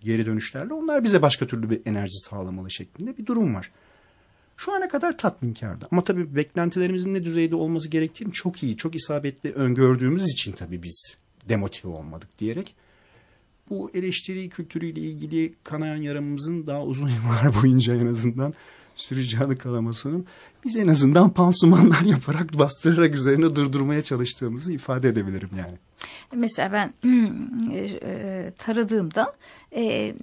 geri 0.00 0.26
dönüşlerle 0.26 0.74
onlar 0.74 1.04
bize 1.04 1.22
başka 1.22 1.46
türlü 1.46 1.70
bir 1.70 1.80
enerji 1.86 2.18
sağlamalı 2.18 2.70
şeklinde 2.70 3.16
bir 3.16 3.26
durum 3.26 3.54
var. 3.54 3.70
Şu 4.56 4.72
ana 4.72 4.88
kadar 4.88 5.18
tatminkardı. 5.18 5.88
Ama 5.90 6.04
tabii 6.04 6.36
beklentilerimizin 6.36 7.14
ne 7.14 7.24
düzeyde 7.24 7.54
olması 7.54 7.88
gerektiğini 7.88 8.32
çok 8.32 8.62
iyi, 8.62 8.76
çok 8.76 8.94
isabetli 8.94 9.52
öngördüğümüz 9.52 10.32
için 10.32 10.52
tabii 10.52 10.82
biz 10.82 11.16
demotive 11.48 11.92
olmadık 11.92 12.38
diyerek 12.38 12.74
bu 13.70 13.90
eleştiri 13.94 14.48
kültürüyle 14.48 15.00
ilgili 15.00 15.54
kanayan 15.64 15.96
yaramımızın 15.96 16.66
daha 16.66 16.82
uzun 16.84 17.08
yıllar 17.08 17.62
boyunca 17.62 17.94
en 17.94 18.06
azından 18.06 18.54
süreceğini 18.94 19.58
kalamasının 19.58 20.26
biz 20.64 20.76
en 20.76 20.88
azından 20.88 21.30
pansumanlar 21.30 22.00
yaparak 22.00 22.58
bastırarak 22.58 23.14
üzerine 23.14 23.56
durdurmaya 23.56 24.02
çalıştığımızı 24.02 24.72
ifade 24.72 25.08
edebilirim 25.08 25.50
yani. 25.58 25.78
Mesela 26.34 26.72
ben 26.72 26.94
e, 27.72 28.52
taradığımda 28.58 29.34
e, 29.76 30.14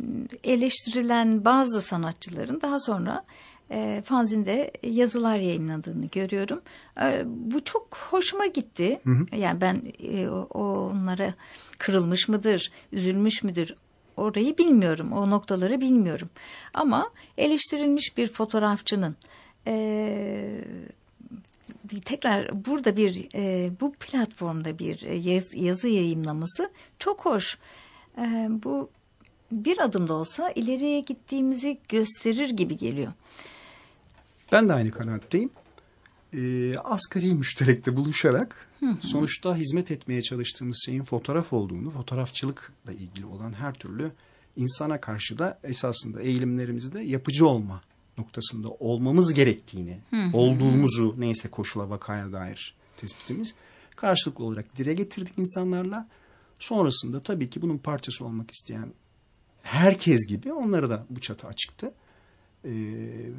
eleştirilen 0.44 1.46
bazı 1.46 1.82
sanatçıların 1.82 2.62
daha 2.62 2.80
sonra 2.80 3.24
e, 3.72 4.02
fanzinde 4.06 4.72
yazılar 4.84 5.38
yayınladığını 5.38 6.06
görüyorum. 6.06 6.62
E, 7.02 7.24
bu 7.26 7.64
çok 7.64 7.98
hoşuma 7.98 8.46
gitti. 8.46 9.00
Hı 9.04 9.10
hı. 9.10 9.36
Yani 9.36 9.62
ben 9.62 9.82
e, 10.04 10.30
onlara 10.30 11.34
kırılmış 11.78 12.28
mıdır, 12.28 12.72
üzülmüş 12.92 13.44
müdür 13.44 13.76
orayı 14.18 14.58
bilmiyorum. 14.58 15.12
O 15.12 15.30
noktaları 15.30 15.82
bilmiyorum. 15.82 16.30
Ama 16.74 17.10
eleştirilmiş 17.38 18.18
bir 18.18 18.28
fotoğrafçının 18.34 19.16
e, 19.68 20.62
tekrar 22.06 22.66
burada 22.66 22.98
bir 22.98 23.28
e, 23.36 23.72
bu 23.82 23.94
platformda 23.94 24.80
bir 24.80 25.02
yaz, 25.02 25.56
yazı 25.56 25.88
yayınlaması 25.88 26.72
çok 27.00 27.26
hoş. 27.26 27.58
E, 28.18 28.48
bu 28.50 28.90
bir 29.52 29.80
adım 29.84 30.08
da 30.08 30.14
olsa 30.14 30.50
ileriye 30.50 31.00
gittiğimizi 31.00 31.80
gösterir 31.90 32.50
gibi 32.50 32.78
geliyor. 32.78 33.14
Ben 34.52 34.70
de 34.70 34.74
aynı 34.74 34.92
kanaatteyim. 34.92 35.50
E, 36.34 36.74
asgari 36.78 37.34
müşterekte 37.34 37.96
buluşarak 37.96 38.68
sonuçta 39.02 39.56
hizmet 39.56 39.92
etmeye 39.92 40.22
çalıştığımız 40.22 40.84
şeyin 40.86 41.04
fotoğraf 41.04 41.54
olduğunu, 41.54 41.92
fotoğrafçılıkla 41.92 42.92
ilgili 42.92 43.26
olan 43.26 43.54
her 43.54 43.74
türlü 43.74 44.12
insana 44.56 45.02
karşı 45.02 45.38
da 45.38 45.60
esasında 45.64 46.22
eğilimlerimizde 46.22 47.02
yapıcı 47.02 47.48
olma 47.48 47.82
noktasında 48.18 48.70
olmamız 48.70 49.34
gerektiğini, 49.34 50.00
olduğumuzu 50.34 51.16
neyse 51.18 51.50
koşula 51.50 51.90
vakaya 51.90 52.32
dair 52.32 52.76
tespitimiz 52.98 53.56
karşılıklı 53.96 54.44
olarak 54.44 54.76
dile 54.78 54.94
getirdik 54.94 55.34
insanlarla. 55.38 56.08
Sonrasında 56.60 57.20
tabii 57.20 57.50
ki 57.50 57.62
bunun 57.62 57.78
parçası 57.78 58.26
olmak 58.26 58.52
isteyen 58.52 58.94
herkes 59.64 60.28
gibi 60.28 60.54
onlara 60.54 60.90
da 60.90 61.06
bu 61.10 61.20
çatı 61.20 61.48
açıktı. 61.48 61.92
Ee, 62.66 62.72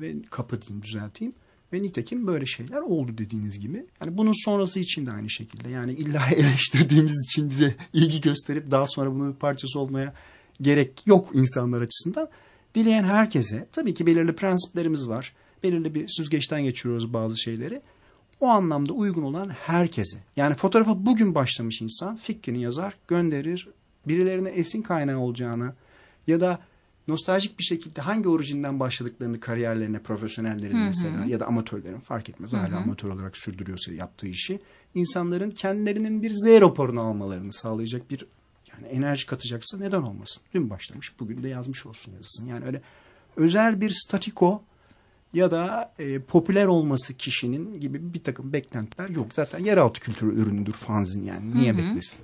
ve 0.01 0.15
diyeyim 0.63 0.83
düzelteyim. 0.83 1.35
Ve 1.73 1.83
nitekim 1.83 2.27
böyle 2.27 2.47
şeyler 2.47 2.81
oldu 2.81 3.19
dediğiniz 3.19 3.61
gibi. 3.61 3.87
Yani 4.01 4.19
bunun 4.19 4.45
sonrası 4.45 4.81
için 4.81 5.07
de 5.07 5.13
aynı 5.13 5.31
şekilde. 5.31 5.69
Yani 5.69 5.93
illa 5.93 6.23
eleştirdiğimiz 6.37 7.25
için 7.25 7.51
bize 7.51 7.75
ilgi 7.93 8.21
gösterip 8.21 8.71
daha 8.71 8.87
sonra 8.87 9.11
bunun 9.11 9.33
bir 9.33 9.39
parçası 9.39 9.79
olmaya 9.79 10.15
gerek 10.61 11.07
yok 11.07 11.31
insanlar 11.35 11.81
açısından. 11.81 12.29
Dileyen 12.75 13.05
herkese 13.05 13.67
tabii 13.73 13.95
ki 13.95 14.07
belirli 14.07 14.37
prensiplerimiz 14.37 15.09
var. 15.09 15.33
Belirli 15.63 15.95
bir 15.95 16.09
süzgeçten 16.09 16.65
geçiriyoruz 16.65 17.13
bazı 17.13 17.39
şeyleri. 17.39 17.83
O 18.41 18.47
anlamda 18.47 18.93
uygun 18.93 19.23
olan 19.23 19.49
herkese. 19.49 20.19
Yani 20.37 20.55
fotoğrafa 20.55 21.07
bugün 21.07 21.35
başlamış 21.35 21.83
insan 21.83 22.17
fikrini 22.17 22.63
yazar, 22.63 22.95
gönderir. 23.09 23.69
Birilerine 24.09 24.49
esin 24.49 24.83
kaynağı 24.83 25.19
olacağını 25.19 25.73
ya 26.27 26.41
da 26.41 26.59
nostaljik 27.11 27.59
bir 27.59 27.65
şekilde 27.65 28.01
hangi 28.01 28.29
orijinden 28.29 28.81
başladıklarını 28.81 29.41
kariyerlerine, 29.41 29.99
profesyonellerin 29.99 30.77
hı 30.77 30.81
hı. 30.81 30.85
mesela 30.85 31.25
ya 31.25 31.41
da 31.41 31.47
amatörlerin 31.47 32.01
fark 32.01 32.29
etmez. 32.29 32.53
Hala 32.53 32.77
amatör 32.77 33.09
olarak 33.09 33.37
sürdürüyorsa 33.37 33.93
yaptığı 33.93 34.27
işi. 34.27 34.61
insanların 34.95 35.51
kendilerinin 35.51 36.23
bir 36.23 36.31
Z 36.31 36.45
raporunu 36.61 37.01
almalarını 37.01 37.53
sağlayacak 37.53 38.11
bir 38.11 38.27
yani 38.73 38.87
enerji 38.87 39.27
katacaksa 39.27 39.79
neden 39.79 40.03
olmasın? 40.03 40.43
Dün 40.55 40.71
başlamış, 40.71 41.21
bugün 41.21 41.43
de 41.43 41.49
yazmış 41.49 41.87
olsun 41.87 42.13
yazısın. 42.13 42.47
Yani 42.47 42.67
öyle 42.67 42.83
özel 43.37 43.81
bir 43.81 43.91
statiko 43.91 44.63
ya 45.33 45.51
da 45.51 45.93
e, 45.99 46.19
popüler 46.19 46.67
olması 46.67 47.15
kişinin 47.15 47.81
gibi 47.81 48.15
bir 48.15 48.23
takım 48.23 48.53
beklentiler 48.53 49.09
yok. 49.09 49.27
Zaten 49.33 49.59
yeraltı 49.59 50.01
kültürü 50.01 50.41
ürünüdür 50.41 50.73
fanzin 50.73 51.25
yani. 51.25 51.55
Niye 51.55 51.73
hı 51.73 51.77
hı. 51.77 51.79
beklesin? 51.79 52.21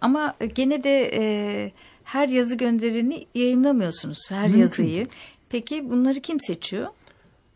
Ama 0.00 0.34
gene 0.54 0.84
de 0.84 1.10
e, 1.14 1.72
her 2.04 2.28
yazı 2.28 2.56
gönderini 2.56 3.26
yayınlamıyorsunuz. 3.34 4.18
Her 4.30 4.42
Mümkün. 4.42 4.60
yazıyı. 4.60 5.06
Peki 5.48 5.90
bunları 5.90 6.20
kim 6.20 6.40
seçiyor? 6.40 6.86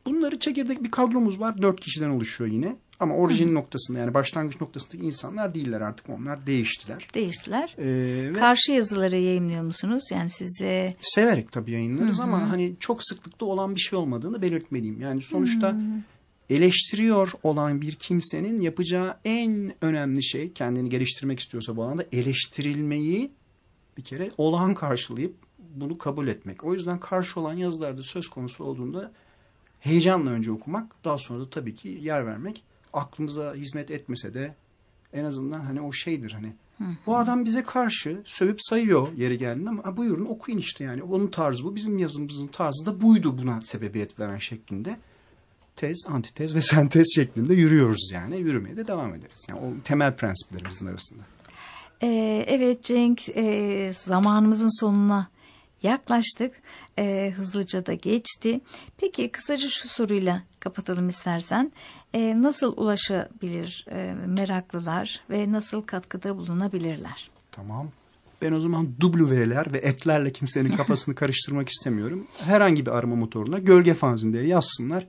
Bunları 0.06 0.38
çekirdek 0.38 0.84
bir 0.84 0.90
kadromuz 0.90 1.40
var. 1.40 1.62
Dört 1.62 1.80
kişiden 1.80 2.10
oluşuyor 2.10 2.50
yine. 2.50 2.76
Ama 3.00 3.14
orijin 3.14 3.54
noktasında 3.54 3.98
yani 3.98 4.14
başlangıç 4.14 4.60
noktasındaki 4.60 5.06
insanlar 5.06 5.54
değiller 5.54 5.80
artık 5.80 6.08
onlar 6.08 6.46
değiştiler. 6.46 7.08
Değiştiler. 7.14 7.76
Ee, 7.78 8.32
Karşı 8.32 8.72
yazıları 8.72 9.16
yayınlıyor 9.16 9.62
musunuz? 9.62 10.02
Yani 10.12 10.30
size... 10.30 10.94
Severek 11.00 11.52
tabii 11.52 11.70
yayınlarız 11.70 12.18
Hı-hı. 12.18 12.26
ama 12.26 12.52
hani 12.52 12.74
çok 12.80 13.04
sıklıkta 13.04 13.46
olan 13.46 13.74
bir 13.74 13.80
şey 13.80 13.98
olmadığını 13.98 14.42
belirtmeliyim. 14.42 15.00
Yani 15.00 15.22
sonuçta 15.22 15.72
Hı-hı. 15.72 15.80
eleştiriyor 16.50 17.32
olan 17.42 17.80
bir 17.80 17.92
kimsenin 17.92 18.60
yapacağı 18.60 19.16
en 19.24 19.74
önemli 19.80 20.24
şey 20.24 20.52
kendini 20.52 20.88
geliştirmek 20.88 21.40
istiyorsa 21.40 21.76
bu 21.76 21.84
alanda 21.84 22.04
eleştirilmeyi 22.12 23.30
bir 23.98 24.02
kere 24.04 24.30
olağan 24.38 24.74
karşılayıp 24.74 25.34
bunu 25.74 25.98
kabul 25.98 26.28
etmek. 26.28 26.64
O 26.64 26.74
yüzden 26.74 27.00
karşı 27.00 27.40
olan 27.40 27.54
yazılarda 27.54 28.02
söz 28.02 28.28
konusu 28.28 28.64
olduğunda 28.64 29.12
heyecanla 29.80 30.30
önce 30.30 30.52
okumak 30.52 31.04
daha 31.04 31.18
sonra 31.18 31.40
da 31.40 31.50
tabii 31.50 31.74
ki 31.74 31.98
yer 32.02 32.26
vermek 32.26 32.64
aklımıza 32.92 33.54
hizmet 33.54 33.90
etmese 33.90 34.34
de 34.34 34.54
en 35.12 35.24
azından 35.24 35.60
hani 35.60 35.80
o 35.80 35.92
şeydir 35.92 36.32
hani 36.32 36.52
O 37.06 37.16
adam 37.16 37.44
bize 37.44 37.62
karşı 37.62 38.22
sövüp 38.24 38.58
sayıyor 38.62 39.08
yeri 39.16 39.38
geldiğinde 39.38 39.70
ama 39.70 39.84
"Ha, 39.84 39.96
buyurun 39.96 40.24
okuyun 40.24 40.58
işte 40.58 40.84
yani. 40.84 41.02
Onun 41.02 41.26
tarzı 41.26 41.64
bu. 41.64 41.74
Bizim 41.74 41.98
yazımızın 41.98 42.46
tarzı 42.46 42.86
da 42.86 43.00
buydu 43.02 43.38
buna 43.38 43.62
sebebiyet 43.62 44.20
veren 44.20 44.38
şeklinde. 44.38 44.96
Tez, 45.76 45.96
antitez 46.08 46.54
ve 46.54 46.60
sentez 46.72 47.14
şeklinde 47.14 47.54
yürüyoruz 47.54 48.10
yani. 48.12 48.36
Yürümeye 48.38 48.76
de 48.76 48.86
devam 48.86 49.14
ederiz. 49.14 49.46
Yani 49.50 49.60
o 49.60 49.82
temel 49.84 50.16
prensiplerimizin 50.16 50.86
arasında. 50.86 51.22
Ee, 52.02 52.44
evet 52.48 52.84
Cenk 52.84 53.28
e, 53.28 53.92
zamanımızın 54.04 54.80
sonuna 54.80 55.28
yaklaştık. 55.82 56.54
Ee, 56.98 57.32
hızlıca 57.36 57.86
da 57.86 57.94
geçti. 57.94 58.60
Peki 58.96 59.32
kısaca 59.32 59.68
şu 59.68 59.88
soruyla 59.88 60.42
kapatalım 60.60 61.08
istersen. 61.08 61.72
Ee, 62.14 62.42
nasıl 62.42 62.76
ulaşabilir 62.76 63.86
e, 63.90 64.14
meraklılar 64.26 65.20
ve 65.30 65.52
nasıl 65.52 65.82
katkıda 65.82 66.36
bulunabilirler? 66.36 67.30
Tamam. 67.52 67.88
Ben 68.42 68.52
o 68.52 68.60
zaman 68.60 68.88
W'ler 69.00 69.72
ve 69.72 69.78
etlerle 69.78 70.32
kimsenin 70.32 70.76
kafasını 70.76 71.14
karıştırmak 71.20 71.68
istemiyorum. 71.68 72.26
Herhangi 72.38 72.86
bir 72.86 72.90
arama 72.90 73.14
motoruna 73.14 73.58
gölge 73.58 73.94
fanzin 73.94 74.32
diye 74.32 74.46
yazsınlar. 74.46 75.06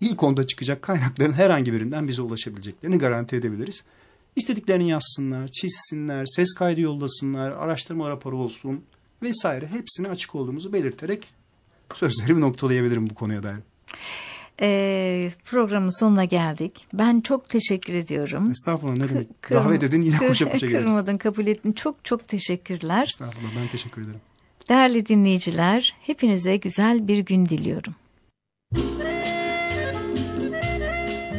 İlk 0.00 0.22
onda 0.22 0.46
çıkacak 0.46 0.82
kaynakların 0.82 1.32
herhangi 1.32 1.72
birinden 1.72 2.08
bize 2.08 2.22
ulaşabileceklerini 2.22 2.98
garanti 2.98 3.36
edebiliriz. 3.36 3.84
İstediklerini 4.36 4.88
yazsınlar, 4.88 5.48
çizsinler, 5.48 6.26
ses 6.26 6.54
kaydı 6.54 6.80
yollasınlar, 6.80 7.50
araştırma 7.50 8.10
raporu 8.10 8.38
olsun 8.38 8.84
vesaire 9.22 9.66
hepsine 9.66 10.08
açık 10.08 10.34
olduğumuzu 10.34 10.72
belirterek 10.72 11.28
sözlerimi 11.94 12.40
noktalayabilirim 12.40 13.10
bu 13.10 13.14
konuya 13.14 13.42
dair. 13.42 13.58
Ee, 14.60 15.30
programın 15.44 16.00
sonuna 16.00 16.24
geldik. 16.24 16.86
Ben 16.92 17.20
çok 17.20 17.48
teşekkür 17.48 17.94
ediyorum. 17.94 18.50
Estağfurullah 18.50 18.96
ne 18.96 19.08
demek. 19.10 19.28
Kırm- 19.42 19.54
Davet 19.54 19.82
edin 19.82 20.02
yine 20.02 20.16
koşa 20.18 20.50
koşa 20.52 20.66
geliriz. 20.66 20.84
Kırmadın, 20.84 21.18
kabul 21.18 21.46
ettin. 21.46 21.72
Çok 21.72 22.04
çok 22.04 22.28
teşekkürler. 22.28 23.02
Estağfurullah 23.02 23.50
ben 23.62 23.66
teşekkür 23.68 24.02
ederim. 24.02 24.20
Değerli 24.68 25.06
dinleyiciler, 25.06 25.94
hepinize 26.00 26.56
güzel 26.56 27.08
bir 27.08 27.18
gün 27.18 27.46
diliyorum. 27.46 27.94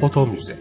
Foto 0.01 0.27
Müze 0.27 0.59